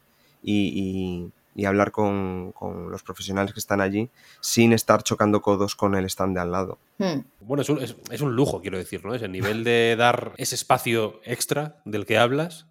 y, 0.42 1.30
y, 1.54 1.60
y 1.60 1.66
hablar 1.66 1.90
con, 1.90 2.52
con, 2.52 2.90
los 2.90 3.02
profesionales 3.02 3.52
que 3.52 3.60
están 3.60 3.80
allí 3.80 4.08
sin 4.40 4.72
estar 4.72 5.02
chocando 5.02 5.42
codos 5.42 5.76
con 5.76 5.94
el 5.94 6.06
stand 6.06 6.34
de 6.34 6.40
al 6.40 6.50
lado. 6.50 6.78
Hmm. 6.98 7.20
Bueno, 7.40 7.62
es 7.62 7.68
un, 7.68 7.82
es, 7.82 7.96
es 8.10 8.20
un 8.20 8.34
lujo, 8.34 8.60
quiero 8.62 8.78
decir, 8.78 9.04
¿no? 9.04 9.14
Es 9.14 9.22
el 9.22 9.32
nivel 9.32 9.64
de 9.64 9.96
dar 9.98 10.32
ese 10.38 10.54
espacio 10.54 11.20
extra 11.24 11.76
del 11.84 12.06
que 12.06 12.16
hablas 12.16 12.66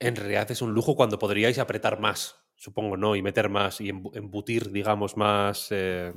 en 0.00 0.16
realidad 0.16 0.50
es 0.50 0.62
un 0.62 0.72
lujo 0.72 0.96
cuando 0.96 1.18
podríais 1.18 1.58
apretar 1.58 2.00
más, 2.00 2.36
supongo, 2.56 2.96
¿no? 2.96 3.16
Y 3.16 3.22
meter 3.22 3.48
más 3.48 3.80
y 3.80 3.88
embutir, 3.88 4.70
digamos, 4.70 5.16
más, 5.16 5.68
eh, 5.70 6.12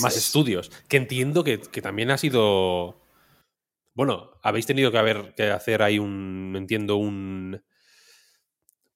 más 0.00 0.16
estudios. 0.16 0.70
Que 0.88 0.96
entiendo 0.96 1.44
que, 1.44 1.60
que, 1.60 1.82
también 1.82 2.10
ha 2.10 2.18
sido. 2.18 3.00
Bueno, 3.94 4.38
habéis 4.42 4.66
tenido 4.66 4.92
que 4.92 4.98
haber 4.98 5.34
que 5.34 5.50
hacer 5.50 5.82
ahí 5.82 5.98
un. 5.98 6.54
Entiendo, 6.56 6.96
un. 6.96 7.62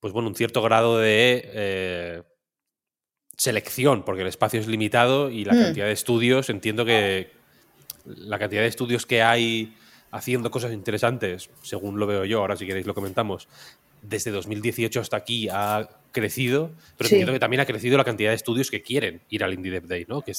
Pues 0.00 0.12
bueno, 0.12 0.28
un 0.28 0.34
cierto 0.34 0.60
grado 0.60 0.98
de 0.98 1.50
eh, 1.54 2.22
selección, 3.36 4.04
porque 4.04 4.22
el 4.22 4.28
espacio 4.28 4.60
es 4.60 4.66
limitado 4.66 5.30
y 5.30 5.44
la 5.44 5.54
mm. 5.54 5.58
cantidad 5.58 5.86
de 5.86 5.92
estudios, 5.92 6.50
entiendo 6.50 6.84
que 6.84 7.32
la 8.04 8.38
cantidad 8.38 8.60
de 8.60 8.68
estudios 8.68 9.06
que 9.06 9.22
hay 9.22 9.74
haciendo 10.16 10.50
cosas 10.50 10.72
interesantes, 10.72 11.50
según 11.62 11.98
lo 11.98 12.06
veo 12.06 12.24
yo, 12.24 12.38
ahora 12.40 12.56
si 12.56 12.66
queréis 12.66 12.86
lo 12.86 12.94
comentamos, 12.94 13.48
desde 14.00 14.30
2018 14.30 15.00
hasta 15.00 15.16
aquí 15.16 15.48
ha 15.50 15.88
crecido, 16.12 16.70
pero 16.96 17.08
Sí. 17.08 17.16
entiendo 17.16 17.32
que 17.32 17.40
también 17.40 17.60
ha 17.60 17.66
crecido 17.66 17.96
la 17.98 18.04
cantidad 18.04 18.30
de 18.30 18.36
estudios 18.36 18.70
que 18.70 18.80
quieren 18.82 19.22
ir 19.28 19.42
al 19.42 19.52
Indie 19.54 19.72
Dev 19.72 19.86
Day, 19.88 20.06
¿no? 20.08 20.22
que, 20.22 20.34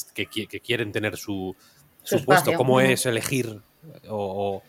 quieren 0.61 0.91
tener 0.91 1.17
su, 1.17 1.55
Su 2.03 2.19
su 2.19 2.25
puesto. 2.25 2.53
¿Cómo 2.53 2.79
es 2.79 3.05
elegir 3.05 3.59
o... 4.07 4.55
o- 4.57 4.63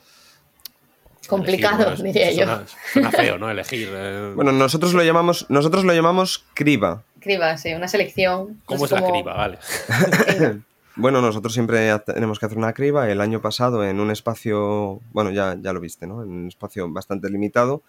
Complicado, 1.28 1.96
diría 1.96 2.30
yo. 2.30 2.46
suena, 2.92 3.10
feo, 3.10 3.36
¿no? 3.36 3.50
Elegir. 3.50 3.88
eh, 3.92 4.32
Bueno, 4.36 4.52
nosotros 4.52 4.94
lo 4.94 5.02
llamamos, 5.02 5.44
nosotros 5.48 5.84
lo 5.84 5.92
llamamos 5.92 6.44
criba. 6.54 7.02
Criba, 7.18 7.56
sí, 7.58 7.74
una 7.74 7.88
selección. 7.88 8.60
¿Cómo 8.64 8.78
no 8.78 8.84
es 8.84 8.90
sé 8.90 8.94
la 9.00 9.10
criba? 9.10 9.34
Vale. 9.34 9.58
Bueno, 10.96 11.20
nosotros 11.20 11.52
siempre 11.52 11.96
tenemos 12.06 12.38
que 12.38 12.46
hacer 12.46 12.56
una 12.58 12.72
criba. 12.72 13.10
El 13.10 13.20
año 13.20 13.42
pasado, 13.42 13.84
en 13.84 14.00
un 14.00 14.10
espacio, 14.10 15.00
bueno, 15.12 15.30
ya, 15.30 15.56
ya 15.60 15.72
lo 15.72 15.80
viste, 15.80 16.06
¿no? 16.06 16.22
En 16.22 16.30
un 16.30 16.48
espacio 16.48 16.90
bastante 16.90 17.28
limitado, 17.28 17.82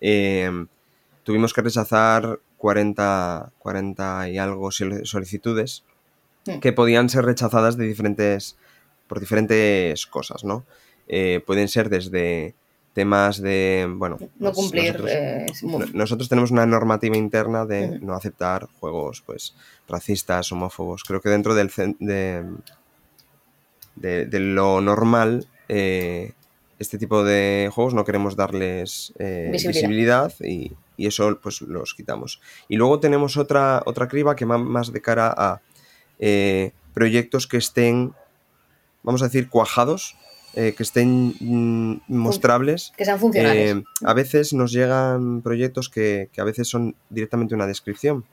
eh, 0.00 0.50
tuvimos 1.24 1.52
que 1.52 1.62
rechazar 1.62 2.38
40, 2.58 3.50
40 3.58 4.28
y 4.28 4.38
algo 4.38 4.70
sol- 4.70 5.04
solicitudes 5.04 5.84
que 6.60 6.72
podían 6.72 7.08
ser 7.08 7.24
rechazadas 7.24 7.76
de 7.76 7.86
diferentes, 7.86 8.56
por 9.08 9.18
diferentes 9.20 10.06
cosas, 10.06 10.44
¿no? 10.44 10.64
Eh, 11.08 11.42
pueden 11.46 11.68
ser 11.68 11.88
desde 11.88 12.54
temas 12.94 13.40
de, 13.40 13.88
bueno... 13.96 14.18
No 14.20 14.28
pues 14.52 14.54
cumplir. 14.56 14.92
nosotros- 14.92 15.10
eh, 15.12 15.46
muy- 15.62 15.90
Nosotros 15.94 16.28
tenemos 16.28 16.50
una 16.50 16.66
normativa 16.66 17.16
interna 17.16 17.64
de 17.64 17.98
no 18.00 18.14
aceptar 18.14 18.68
juegos 18.80 19.22
pues 19.24 19.54
racistas, 19.88 20.52
homófobos. 20.52 21.02
Creo 21.04 21.20
que 21.20 21.30
dentro 21.30 21.54
del 21.54 21.70
de, 22.00 22.44
de, 23.96 24.26
de 24.26 24.40
lo 24.40 24.80
normal, 24.80 25.46
eh, 25.68 26.32
este 26.78 26.98
tipo 26.98 27.24
de 27.24 27.70
juegos 27.72 27.94
no 27.94 28.04
queremos 28.04 28.36
darles 28.36 29.12
eh, 29.18 29.48
Visibilidad. 29.52 30.28
visibilidad, 30.28 30.32
y, 30.40 30.72
y 30.96 31.06
eso 31.06 31.38
pues 31.42 31.60
los 31.62 31.94
quitamos. 31.94 32.40
Y 32.68 32.76
luego 32.76 33.00
tenemos 33.00 33.36
otra, 33.36 33.82
otra 33.86 34.08
criba 34.08 34.36
que 34.36 34.44
va 34.44 34.58
más 34.58 34.92
de 34.92 35.00
cara 35.00 35.32
a 35.36 35.60
eh, 36.18 36.72
proyectos 36.92 37.46
que 37.46 37.56
estén, 37.56 38.12
vamos 39.02 39.22
a 39.22 39.26
decir, 39.26 39.48
cuajados, 39.48 40.16
eh, 40.54 40.74
que 40.76 40.82
estén 40.82 41.34
mm, 41.40 42.02
mostrables. 42.08 42.92
Que 42.96 43.04
sean 43.04 43.18
funcionales. 43.18 43.76
Eh, 43.76 43.84
a 44.04 44.14
veces 44.14 44.52
nos 44.52 44.72
llegan 44.72 45.42
proyectos 45.42 45.88
que, 45.88 46.28
que 46.32 46.40
a 46.40 46.44
veces 46.44 46.68
son 46.68 46.94
directamente 47.10 47.54
una 47.54 47.66
descripción 47.66 48.24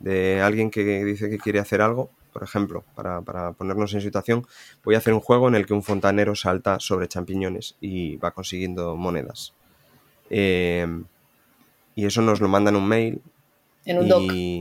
de 0.00 0.40
alguien 0.40 0.70
que 0.70 1.04
dice 1.04 1.28
que 1.30 1.38
quiere 1.38 1.58
hacer 1.58 1.80
algo. 1.80 2.10
Por 2.32 2.42
ejemplo, 2.42 2.84
para, 2.94 3.20
para, 3.22 3.52
ponernos 3.52 3.94
en 3.94 4.00
situación, 4.00 4.46
voy 4.84 4.94
a 4.94 4.98
hacer 4.98 5.12
un 5.12 5.20
juego 5.20 5.48
en 5.48 5.54
el 5.54 5.66
que 5.66 5.74
un 5.74 5.82
fontanero 5.82 6.36
salta 6.36 6.78
sobre 6.78 7.08
champiñones 7.08 7.74
y 7.80 8.16
va 8.16 8.30
consiguiendo 8.30 8.96
monedas. 8.96 9.54
Eh, 10.30 10.86
y 11.94 12.06
eso 12.06 12.22
nos 12.22 12.40
lo 12.40 12.48
mandan 12.48 12.76
un 12.76 12.86
mail. 12.86 13.22
En 13.84 13.98
un 13.98 14.06
y, 14.06 14.08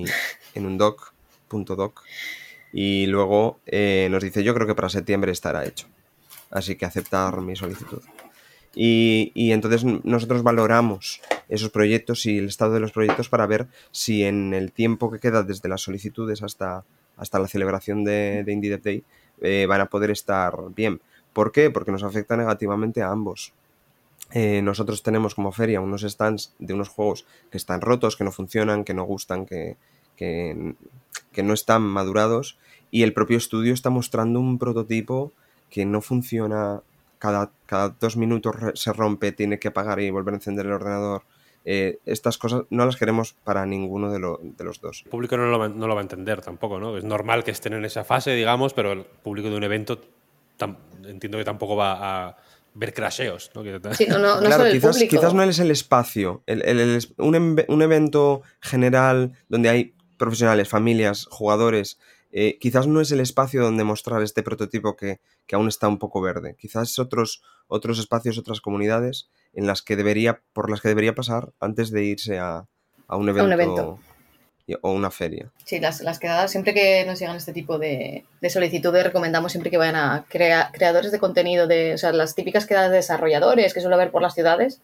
doc. 0.04 0.16
En 0.56 0.66
un 0.66 0.78
doc, 0.78 1.14
punto 1.48 1.76
doc. 1.76 2.02
Y 2.74 3.06
luego 3.06 3.60
eh, 3.66 4.08
nos 4.10 4.24
dice, 4.24 4.44
yo 4.44 4.54
creo 4.54 4.66
que 4.66 4.76
para 4.76 4.90
septiembre 4.90 5.32
estará 5.32 5.66
hecho. 5.66 5.88
Así 6.50 6.76
que 6.76 6.86
aceptar 6.86 7.42
mi 7.42 7.56
solicitud. 7.56 8.02
Y, 8.76 9.32
y, 9.34 9.54
entonces 9.54 9.84
nosotros 9.84 10.44
valoramos 10.44 11.22
esos 11.50 11.72
proyectos 11.72 12.26
y 12.26 12.38
el 12.38 12.46
estado 12.48 12.74
de 12.74 12.80
los 12.80 12.92
proyectos 12.92 13.28
para 13.28 13.48
ver 13.48 13.68
si 13.92 14.24
en 14.24 14.54
el 14.54 14.72
tiempo 14.72 15.10
que 15.10 15.20
queda 15.20 15.42
desde 15.42 15.68
las 15.68 15.82
solicitudes 15.82 16.44
hasta, 16.44 16.84
hasta 17.16 17.40
la 17.40 17.48
celebración 17.48 18.04
de, 18.04 18.44
de 18.44 18.54
Indie 18.54 18.78
Day 18.78 19.04
eh, 19.42 19.66
van 19.68 19.82
a 19.82 19.88
poder 19.88 20.12
estar 20.12 20.56
bien. 20.76 21.02
¿Por 21.34 21.52
qué? 21.52 21.70
Porque 21.70 21.92
nos 21.92 22.04
afecta 22.04 22.38
negativamente 22.38 23.02
a 23.02 23.10
ambos. 23.10 23.54
Eh, 24.32 24.62
nosotros 24.62 25.04
tenemos 25.04 25.36
como 25.36 25.52
feria 25.52 25.82
unos 25.82 26.02
stands 26.02 26.54
de 26.60 26.74
unos 26.74 26.90
juegos 26.90 27.26
que 27.50 27.58
están 27.58 27.82
rotos, 27.82 28.16
que 28.18 28.24
no 28.24 28.32
funcionan, 28.32 28.84
que 28.84 28.94
no 28.94 29.04
gustan, 29.06 29.46
que, 29.46 29.78
que, 30.16 30.76
que 31.32 31.44
no 31.44 31.54
están 31.54 31.82
madurados 31.82 32.58
y 32.92 33.04
el 33.04 33.14
propio 33.14 33.38
estudio 33.38 33.74
está 33.74 33.90
mostrando 33.90 34.40
un 34.40 34.58
prototipo 34.60 35.32
que 35.70 35.86
no 35.86 36.02
funciona 36.02 36.82
cada, 37.20 37.52
cada 37.66 37.90
dos 37.90 38.18
minutos 38.18 38.56
se 38.76 38.94
rompe, 38.94 39.32
tiene 39.32 39.60
que 39.60 39.70
apagar 39.70 40.00
y 40.00 40.10
volver 40.10 40.34
a 40.34 40.38
encender 40.38 40.66
el 40.66 40.74
ordenador. 40.74 41.24
Eh, 41.66 42.00
estas 42.06 42.38
cosas 42.38 42.64
no 42.70 42.86
las 42.86 42.96
queremos 42.96 43.34
para 43.44 43.66
ninguno 43.66 44.12
de, 44.12 44.20
lo, 44.20 44.40
de 44.42 44.64
los 44.64 44.80
dos. 44.80 45.02
El 45.04 45.12
público 45.12 45.36
no 45.36 45.48
lo, 45.48 45.60
va, 45.60 45.68
no 45.68 45.88
lo, 45.88 45.96
va 45.96 46.02
a 46.02 46.04
entender 46.04 46.42
tampoco, 46.42 46.80
¿no? 46.80 46.98
Es 46.98 47.04
normal 47.04 47.44
que 47.44 47.52
estén 47.52 47.74
en 47.74 47.84
esa 47.84 48.06
fase, 48.06 48.32
digamos, 48.32 48.74
pero 48.74 48.94
el 48.94 49.04
público 49.04 49.50
de 49.50 49.58
un 49.58 49.64
evento 49.64 50.00
entiendo 51.06 51.38
que 51.38 51.44
tampoco 51.44 51.76
va 51.76 52.28
a 52.28 52.38
ver 52.74 52.94
crasheos. 52.94 53.52
¿no? 53.54 53.64
Sí, 53.94 54.06
no, 54.08 54.20
no, 54.20 54.40
claro, 54.40 54.66
quizás, 54.72 54.98
quizás, 54.98 55.34
no 55.34 55.44
es 55.44 55.60
el 55.60 55.72
espacio. 55.72 56.44
El, 56.46 56.64
el, 56.64 56.80
el, 56.80 57.08
un, 57.18 57.64
un, 57.68 57.82
evento 57.82 58.44
general 58.62 59.34
donde 59.50 59.70
hay 59.70 59.94
profesionales, 60.18 60.70
familias, 60.70 61.28
jugadores, 61.30 62.00
eh, 62.40 62.60
quizás 62.60 62.86
no 62.86 63.02
es 63.02 63.12
el 63.12 63.20
espacio 63.20 63.64
donde 63.64 63.84
mostrar 63.84 64.22
este 64.22 64.44
prototipo 64.44 64.96
que, 64.96 65.20
que, 65.48 65.56
aún 65.56 65.68
está 65.68 65.88
un 65.88 65.98
poco 65.98 66.22
verde. 66.22 66.56
Quizás 66.60 67.00
otros, 67.00 67.42
otros 67.68 67.98
espacios, 67.98 68.38
otras 68.38 68.62
comunidades 68.62 69.28
en 69.54 69.66
las 69.66 69.82
que 69.82 69.96
debería, 69.96 70.44
por 70.54 70.70
las 70.70 70.82
que 70.82 70.90
debería 70.90 71.16
pasar 71.16 71.52
antes 71.60 71.90
de 71.90 72.04
irse 72.04 72.38
a, 72.38 72.68
a 73.08 73.18
un 73.18 73.28
evento. 73.30 73.42
A 73.42 73.46
un 73.48 73.54
evento 73.54 74.00
o 74.82 74.92
una 74.92 75.10
feria. 75.10 75.52
Sí, 75.66 75.80
las, 75.80 76.02
las 76.02 76.20
quedadas, 76.20 76.52
siempre 76.52 76.76
que 76.76 77.06
nos 77.06 77.18
llegan 77.20 77.38
este 77.38 77.54
tipo 77.54 77.80
de, 77.80 78.26
de 78.40 78.50
solicitudes, 78.52 79.04
recomendamos 79.04 79.52
siempre 79.52 79.72
que 79.72 79.78
vayan 79.78 79.96
a 79.96 80.26
crea, 80.30 80.70
creadores 80.74 81.12
de 81.12 81.20
contenido, 81.20 81.66
de, 81.66 81.96
o 81.96 81.98
sea, 81.98 82.12
las 82.12 82.36
típicas 82.36 82.68
quedadas 82.68 82.92
de 82.92 82.98
desarrolladores 82.98 83.74
que 83.74 83.82
suele 83.82 83.96
haber 83.96 84.12
por 84.12 84.22
las 84.22 84.36
ciudades, 84.36 84.82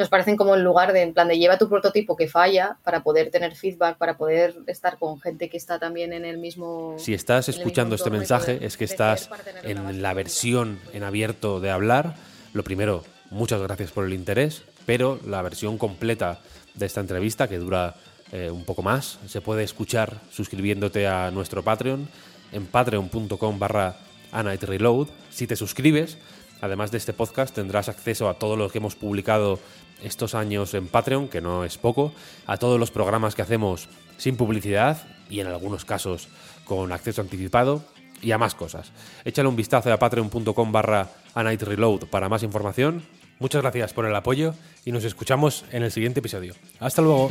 nos 0.00 0.08
parecen 0.08 0.36
como 0.36 0.54
el 0.54 0.62
lugar 0.62 0.94
de, 0.94 1.02
en 1.02 1.12
plan 1.12 1.28
de 1.28 1.38
lleva 1.38 1.58
tu 1.58 1.68
prototipo 1.68 2.16
que 2.16 2.26
falla 2.26 2.78
para 2.82 3.02
poder 3.02 3.30
tener 3.30 3.54
feedback, 3.54 3.98
para 3.98 4.16
poder 4.16 4.56
estar 4.66 4.98
con 4.98 5.20
gente 5.20 5.50
que 5.50 5.58
está 5.58 5.78
también 5.78 6.14
en 6.14 6.24
el 6.24 6.38
mismo... 6.38 6.94
Si 6.98 7.12
estás 7.12 7.50
escuchando 7.50 7.94
este 7.94 8.08
mensaje 8.08 8.64
es 8.64 8.78
que 8.78 8.84
estás 8.84 9.28
en 9.62 10.00
la 10.00 10.14
versión 10.14 10.80
en 10.94 11.04
abierto 11.04 11.60
de 11.60 11.70
hablar. 11.70 12.14
Lo 12.54 12.64
primero, 12.64 13.04
muchas 13.30 13.60
gracias 13.60 13.90
por 13.90 14.06
el 14.06 14.14
interés, 14.14 14.62
pero 14.86 15.20
la 15.26 15.42
versión 15.42 15.76
completa 15.76 16.40
de 16.74 16.86
esta 16.86 17.02
entrevista, 17.02 17.46
que 17.46 17.58
dura 17.58 17.94
eh, 18.32 18.50
un 18.50 18.64
poco 18.64 18.82
más, 18.82 19.18
se 19.26 19.42
puede 19.42 19.64
escuchar 19.64 20.16
suscribiéndote 20.30 21.06
a 21.06 21.30
nuestro 21.30 21.62
Patreon 21.62 22.08
en 22.52 22.66
patreon.com 22.66 23.58
barra 23.58 23.96
Reload. 24.32 25.08
Si 25.30 25.46
te 25.46 25.56
suscribes, 25.56 26.16
además 26.60 26.90
de 26.90 26.98
este 26.98 27.12
podcast, 27.12 27.54
tendrás 27.54 27.88
acceso 27.88 28.28
a 28.28 28.34
todo 28.34 28.56
lo 28.56 28.70
que 28.70 28.78
hemos 28.78 28.94
publicado 28.94 29.58
estos 30.02 30.34
años 30.34 30.74
en 30.74 30.88
Patreon, 30.88 31.28
que 31.28 31.40
no 31.40 31.64
es 31.64 31.78
poco, 31.78 32.12
a 32.46 32.56
todos 32.56 32.78
los 32.80 32.90
programas 32.90 33.34
que 33.34 33.42
hacemos 33.42 33.88
sin 34.16 34.36
publicidad 34.36 35.02
y 35.28 35.40
en 35.40 35.46
algunos 35.46 35.84
casos 35.84 36.28
con 36.64 36.92
acceso 36.92 37.20
anticipado 37.20 37.82
y 38.22 38.32
a 38.32 38.38
más 38.38 38.54
cosas. 38.54 38.92
Échale 39.24 39.48
un 39.48 39.56
vistazo 39.56 39.92
a 39.92 39.98
patreon.com 39.98 40.72
barra 40.72 41.08
Reload 41.34 42.06
para 42.06 42.28
más 42.28 42.42
información. 42.42 43.02
Muchas 43.38 43.62
gracias 43.62 43.94
por 43.94 44.04
el 44.04 44.14
apoyo 44.14 44.54
y 44.84 44.92
nos 44.92 45.04
escuchamos 45.04 45.64
en 45.72 45.82
el 45.82 45.90
siguiente 45.90 46.20
episodio. 46.20 46.54
Hasta 46.78 47.00
luego. 47.00 47.30